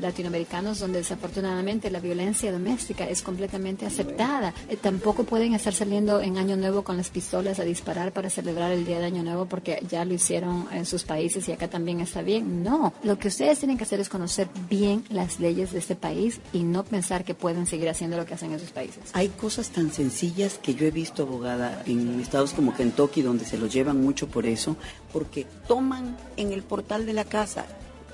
[0.00, 4.54] latinoamericanos donde desafortunadamente la violencia doméstica es completamente aceptada.
[4.68, 8.72] Eh, tampoco pueden estar saliendo en Año Nuevo con las pistolas a disparar para celebrar
[8.72, 12.00] el Día de Año Nuevo porque ya lo hicieron en sus países y acá también
[12.00, 12.62] está bien.
[12.62, 16.40] No, lo que ustedes tienen que hacer es conocer bien las leyes de este país
[16.52, 19.02] y no pensar que pueden seguir haciendo lo que hacen en sus países.
[19.12, 23.58] Hay cosas tan sencillas que yo he visto, abogada, en estados como Kentucky donde se
[23.58, 24.76] lo llevan mucho por eso,
[25.12, 27.66] porque toman en el portal de la casa.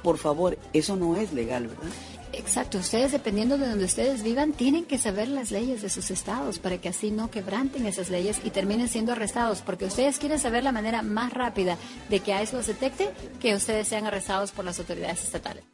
[0.02, 1.90] Por favor, eso no es legal, ¿verdad?
[2.32, 6.58] Exacto, ustedes dependiendo de donde ustedes vivan tienen que saber las leyes de sus estados
[6.58, 10.64] para que así no quebranten esas leyes y terminen siendo arrestados, porque ustedes quieren saber
[10.64, 11.76] la manera más rápida
[12.08, 15.64] de que ICE los detecte que ustedes sean arrestados por las autoridades estatales.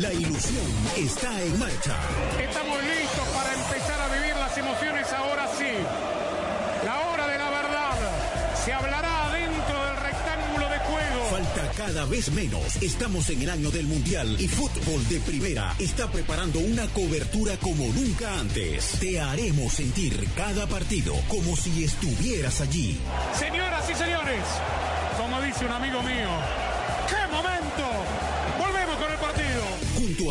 [0.00, 0.66] La ilusión
[0.96, 1.96] está en marcha.
[2.42, 3.05] Estamos listos
[11.86, 12.82] cada vez menos.
[12.82, 17.86] Estamos en el año del Mundial y Fútbol de Primera está preparando una cobertura como
[17.92, 18.98] nunca antes.
[18.98, 22.98] Te haremos sentir cada partido como si estuvieras allí.
[23.38, 24.42] Señoras y señores,
[25.16, 26.28] como dice un amigo mío,
[27.08, 27.55] ¡qué momento!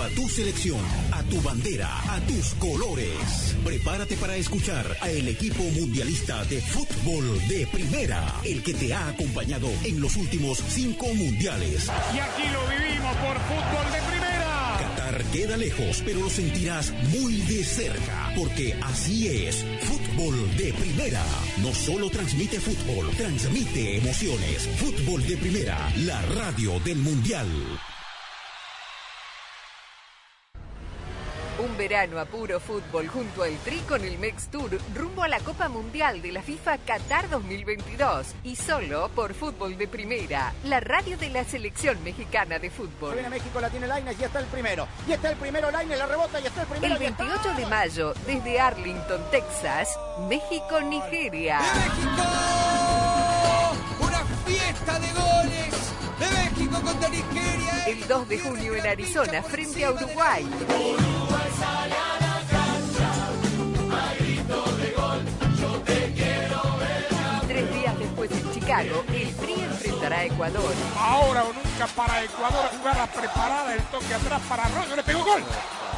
[0.02, 0.80] A tu selección,
[1.12, 3.56] a tu bandera, a tus colores.
[3.64, 9.08] Prepárate para escuchar a el equipo mundialista de fútbol de primera, el que te ha
[9.08, 11.90] acompañado en los últimos cinco mundiales.
[12.14, 14.78] Y aquí lo vivimos por fútbol de primera.
[14.80, 21.24] Qatar queda lejos, pero lo sentirás muy de cerca, porque así es, fútbol de primera.
[21.58, 24.68] No solo transmite fútbol, transmite emociones.
[24.78, 27.48] Fútbol de primera, la radio del mundial.
[31.66, 35.40] Un verano a puro fútbol junto al Tri con el Mex Tour rumbo a la
[35.40, 41.18] Copa Mundial de la FIFA Qatar 2022 y solo por Fútbol de Primera, la radio
[41.18, 43.14] de la selección mexicana de fútbol.
[43.14, 44.88] Viene México, la tiene Lainez y está el primero.
[45.08, 46.94] Y está el primero Lainez, la rebota y está el primero.
[46.94, 49.90] El 28 de mayo, desde Arlington, Texas,
[50.30, 51.62] México-Nigeria.
[54.00, 55.94] ¡Una fiesta de goles!
[56.20, 57.86] ¡De México contra Nigeria!
[57.88, 60.46] El 2 de junio en Arizona, frente a Uruguay.
[70.06, 70.74] Enfrentará a Ecuador.
[70.98, 75.44] Ahora o nunca para Ecuador, jugada preparada, el toque atrás para Arroyo, le pegó gol.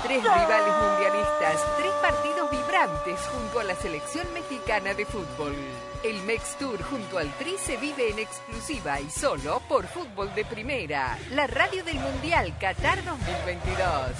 [0.03, 5.55] Tres rivales mundialistas, tres partidos vibrantes junto a la selección mexicana de fútbol.
[6.03, 10.45] El Mex Tour junto al Tri se vive en exclusiva y solo por Fútbol de
[10.45, 14.11] Primera, la radio del Mundial Qatar 2022.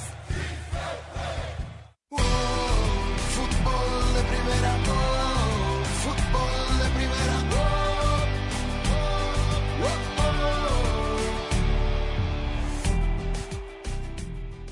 [3.35, 5.16] Fútbol de primera,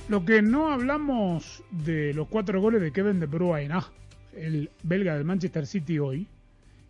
[0.07, 3.91] Lo que no hablamos de los cuatro goles de Kevin De Bruyne, ah,
[4.33, 6.27] el belga del Manchester City hoy,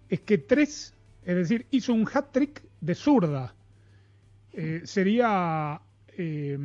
[0.10, 0.94] es que tres,
[1.24, 3.56] es decir, hizo un hat-trick de zurda.
[4.52, 6.58] Eh, sería eh,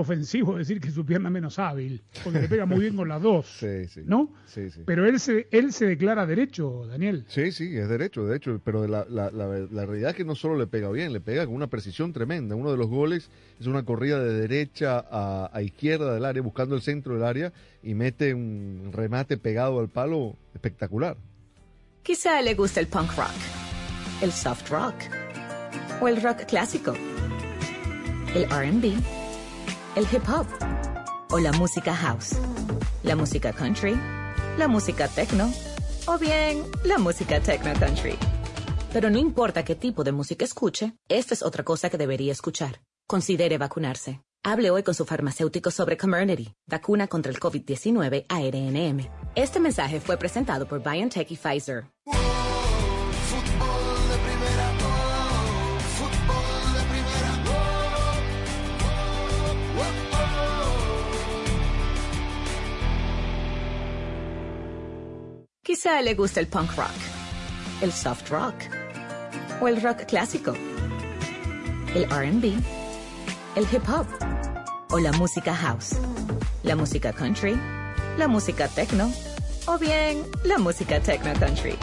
[0.00, 3.22] ofensivo decir que es su pierna menos hábil, porque le pega muy bien con las
[3.22, 4.02] dos, Sí, sí.
[4.04, 4.32] ¿no?
[4.46, 4.80] Sí, sí.
[4.84, 7.24] Pero él se, él se declara derecho, Daniel.
[7.28, 10.34] Sí, sí, es derecho, de hecho, pero la, la, la, la realidad es que no
[10.34, 12.54] solo le pega bien, le pega con una precisión tremenda.
[12.56, 13.30] Uno de los goles
[13.60, 17.52] es una corrida de derecha a, a izquierda del área, buscando el centro del área,
[17.82, 21.16] y mete un remate pegado al palo espectacular.
[22.02, 23.30] Quizá le gusta el punk rock,
[24.22, 24.94] el soft rock
[26.00, 26.94] o el rock clásico.
[28.34, 28.94] el RB,
[29.96, 30.46] el hip hop
[31.30, 32.36] o la música house,
[33.02, 33.98] la música country,
[34.56, 35.52] la música techno
[36.06, 38.16] o bien la música techno country.
[38.92, 42.80] Pero no importa qué tipo de música escuche, esta es otra cosa que debería escuchar.
[43.06, 44.20] Considere vacunarse.
[44.42, 49.06] Hable hoy con su farmacéutico sobre Comirnaty, vacuna contra el COVID-19 ARNM.
[49.34, 51.84] Este mensaje fue presentado por BioNTech y Pfizer.
[65.82, 66.90] Quizá le guste el punk rock,
[67.80, 68.54] el soft rock
[69.62, 70.52] o el rock clásico,
[71.94, 72.52] el RB,
[73.56, 74.06] el hip hop
[74.90, 75.96] o la música house,
[76.64, 77.58] la música country,
[78.18, 79.10] la música techno
[79.66, 81.78] o bien la música techno country.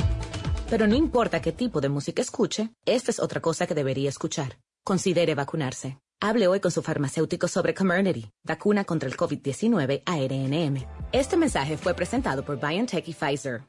[0.69, 4.59] Pero no importa qué tipo de música escuche, esta es otra cosa que debería escuchar.
[4.85, 5.97] Considere vacunarse.
[6.21, 10.85] Hable hoy con su farmacéutico sobre Comirnaty, vacuna contra el COVID-19 ARNM.
[11.11, 13.63] Este mensaje fue presentado por BioNTech y Pfizer.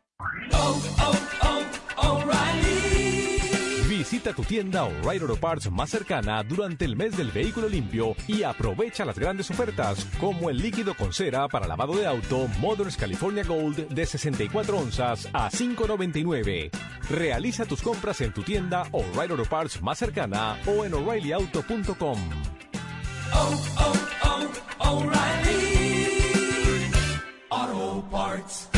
[3.89, 8.43] Visita tu tienda O'Reilly Auto Parts más cercana durante el mes del vehículo limpio y
[8.43, 13.45] aprovecha las grandes ofertas como el líquido con cera para lavado de auto Moderns California
[13.45, 16.71] Gold de 64 onzas a 5.99.
[17.11, 22.19] Realiza tus compras en tu tienda O'Reilly Auto Parts más cercana o en o'ReillyAuto.com.
[27.51, 28.78] Auto Parts.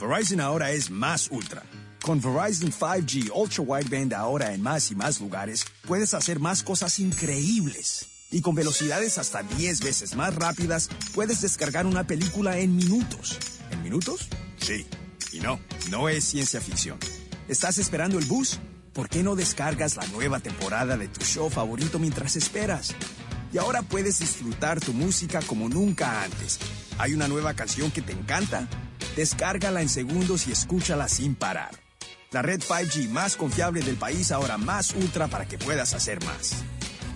[0.00, 1.62] Verizon ahora es más ultra.
[2.02, 6.98] Con Verizon 5G Ultra Wideband ahora en más y más lugares, puedes hacer más cosas
[6.98, 8.06] increíbles.
[8.30, 13.38] Y con velocidades hasta 10 veces más rápidas, puedes descargar una película en minutos.
[13.70, 14.28] ¿En minutos?
[14.58, 14.84] Sí.
[15.32, 16.98] Y no, no es ciencia ficción.
[17.48, 18.58] ¿Estás esperando el bus?
[18.92, 22.94] ¿Por qué no descargas la nueva temporada de tu show favorito mientras esperas?
[23.54, 26.58] Y ahora puedes disfrutar tu música como nunca antes.
[26.98, 28.66] ¿Hay una nueva canción que te encanta?
[29.14, 31.70] Descárgala en segundos y escúchala sin parar.
[32.32, 36.64] La red 5G más confiable del país ahora más ultra para que puedas hacer más.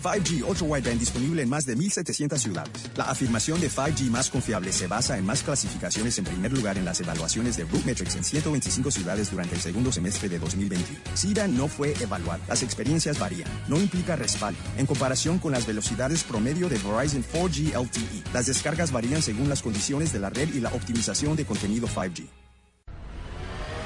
[0.02, 2.90] 5G Ultra Wideband disponible en más de 1.700 ciudades.
[2.96, 6.84] La afirmación de 5G más confiable se basa en más clasificaciones en primer lugar en
[6.84, 11.00] las evaluaciones de Rootmetrics en 125 ciudades durante el segundo semestre de 2021.
[11.14, 12.44] SIDA no fue evaluada.
[12.48, 13.48] Las experiencias varían.
[13.68, 14.58] No implica respaldo.
[14.76, 19.62] En comparación con las velocidades promedio de Verizon 4G LTE, las descargas varían según las
[19.62, 22.47] condiciones de la red y la optimización de contenido 5G.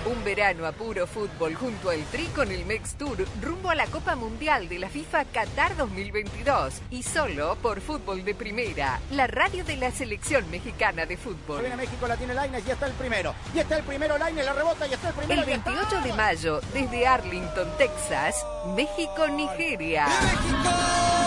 [0.05, 3.87] Un verano a puro fútbol junto al Tri con el Mex Tour rumbo a la
[3.87, 9.65] Copa Mundial de la FIFA Qatar 2022 y solo por Fútbol de Primera, la radio
[9.65, 11.61] de la selección mexicana de fútbol.
[11.61, 13.33] Viene México, la tiene Lainez, ya está el primero.
[13.55, 15.41] Y está el primero, Lainez, la rebota, y está el primero.
[15.41, 18.45] El 28 de mayo, desde Arlington, Texas,
[18.75, 20.07] México-Nigeria.
[20.49, 21.22] ¡Una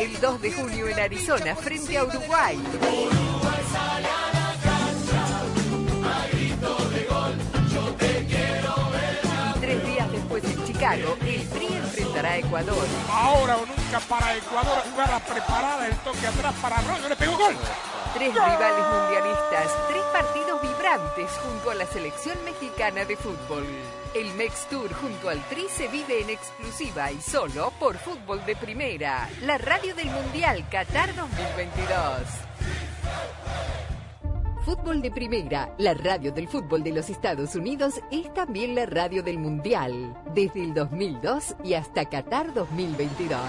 [0.00, 2.56] El 2 de junio en Arizona, frente a Uruguay.
[9.56, 12.86] Y tres días después en Chicago, el Tri enfrentará a Ecuador.
[13.10, 17.56] Ahora o nunca para Ecuador, jugada preparada, el toque atrás para Arroyo, le pegó gol.
[18.14, 23.66] Tres rivales mundialistas, tres partidos vibrantes junto a la selección mexicana de fútbol.
[24.14, 28.56] El Mex Tour junto al Tri se vive en exclusiva y solo por Fútbol de
[28.56, 32.48] Primera, la radio del Mundial Qatar 2022.
[34.64, 39.22] Fútbol de Primera, la radio del fútbol de los Estados Unidos, es también la radio
[39.22, 43.40] del Mundial, desde el 2002 y hasta Qatar 2022.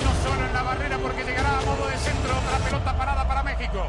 [0.00, 3.42] Uno solo en la barrera porque llegará a modo de centro otra pelota parada para
[3.44, 3.86] México.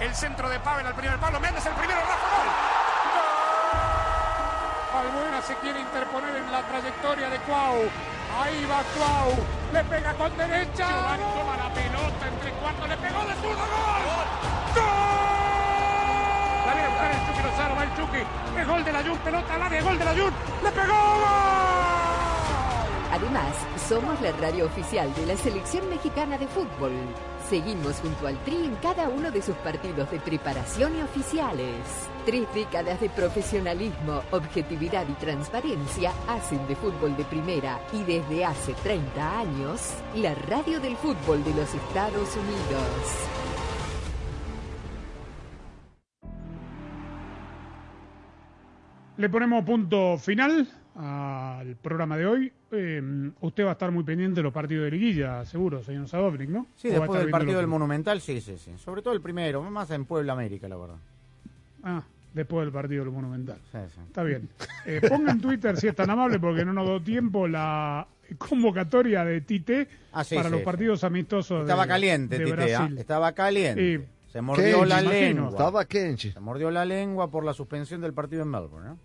[0.00, 2.87] El centro de Pavel al primer palo, Méndez el primero, Rafa gol.
[4.94, 7.90] Albuena se quiere interponer en la trayectoria de Cuau.
[8.40, 9.36] Ahí va Cuau.
[9.72, 10.88] Le pega con derecha.
[10.88, 12.88] Giovanni toma la pelota entre cuartos.
[12.88, 13.58] Le pegó de zurdo.
[13.58, 14.26] ¡Gol!
[14.74, 14.84] ¡Gol!
[16.66, 17.76] La viene a buscar el Chucky Lozano.
[17.76, 18.22] Va el Chucky.
[18.58, 19.18] El gol de la Jun.
[19.18, 19.82] Pelota al área.
[19.82, 20.32] Gol de la Jun.
[20.64, 20.94] ¡Le pegó!
[20.94, 21.57] ¡Gol!
[23.20, 23.52] Además,
[23.88, 26.92] somos la radio oficial de la selección mexicana de fútbol.
[27.48, 31.74] Seguimos junto al Tri en cada uno de sus partidos de preparación y oficiales.
[32.24, 38.72] Tres décadas de profesionalismo, objetividad y transparencia hacen de fútbol de primera y desde hace
[38.74, 43.38] 30 años, la radio del fútbol de los Estados Unidos.
[49.16, 50.68] Le ponemos punto final
[51.00, 52.52] al programa de hoy.
[52.72, 56.50] Eh, usted va a estar muy pendiente de los partidos de liguilla, seguro, señor Sadovnik,
[56.50, 56.66] ¿no?
[56.76, 57.66] Sí, ¿O va a después del partido del?
[57.68, 58.72] Monumental, sí, sí, sí.
[58.78, 60.96] Sobre todo el primero, más en Puebla América, la verdad.
[61.84, 62.02] Ah,
[62.34, 63.58] después del partido del Monumental.
[63.72, 64.48] Está bien.
[64.84, 69.24] Eh, ponga en Twitter, si es tan amable, porque no nos dio tiempo, la convocatoria
[69.24, 70.64] de Tite Ah, sí, para sí, los sí.
[70.64, 72.90] partidos amistosos Estaba de, caliente, de Tite, ¿ah?
[72.98, 73.82] Estaba caliente.
[73.82, 75.20] Y- Se mordió Kenchi, la imagino.
[75.26, 75.48] lengua.
[75.50, 76.32] Estaba Kenchi.
[76.32, 78.98] Se mordió la lengua por la suspensión del partido en Melbourne, ¿no?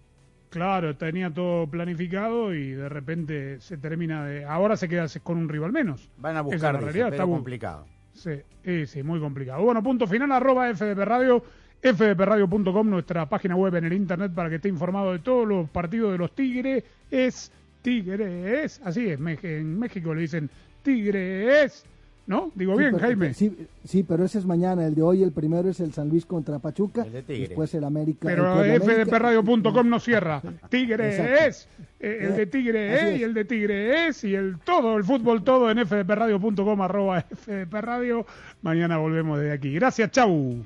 [0.53, 4.45] Claro, tenía todo planificado y de repente se termina de...
[4.45, 6.09] Ahora se queda con un rival menos.
[6.17, 7.85] Van a es buscar, dice, realidad, está complicado.
[8.13, 8.41] Sí,
[8.85, 9.63] sí, muy complicado.
[9.63, 11.43] Bueno, punto final, arroba FDP Radio,
[11.81, 16.11] fdpradio.com, nuestra página web en el internet para que esté informado de todos los partidos
[16.11, 16.83] de los Tigres.
[17.09, 17.51] Es
[17.81, 20.49] Tigres, así es, en México le dicen
[20.83, 21.85] Tigres,
[22.27, 22.51] ¿no?
[22.55, 23.33] Digo Sí, bien, pero- Jaime.
[23.33, 24.85] Sí, sí, pero ese es mañana.
[24.85, 27.03] El de hoy, el primero es el San Luis contra Pachuca.
[27.03, 27.47] Tigre.
[27.47, 28.29] Después el América.
[28.29, 28.85] el Pero América.
[29.05, 30.41] fdpradio.com no cierra.
[30.69, 31.83] Tigres, Exacto.
[31.99, 33.19] eh, el de Tigre es.
[33.19, 38.25] y el de Tigre es y el todo, el fútbol todo en fdpradio.com arroba fdpradio.
[38.61, 39.73] Mañana volvemos desde aquí.
[39.73, 40.63] Gracias, chau.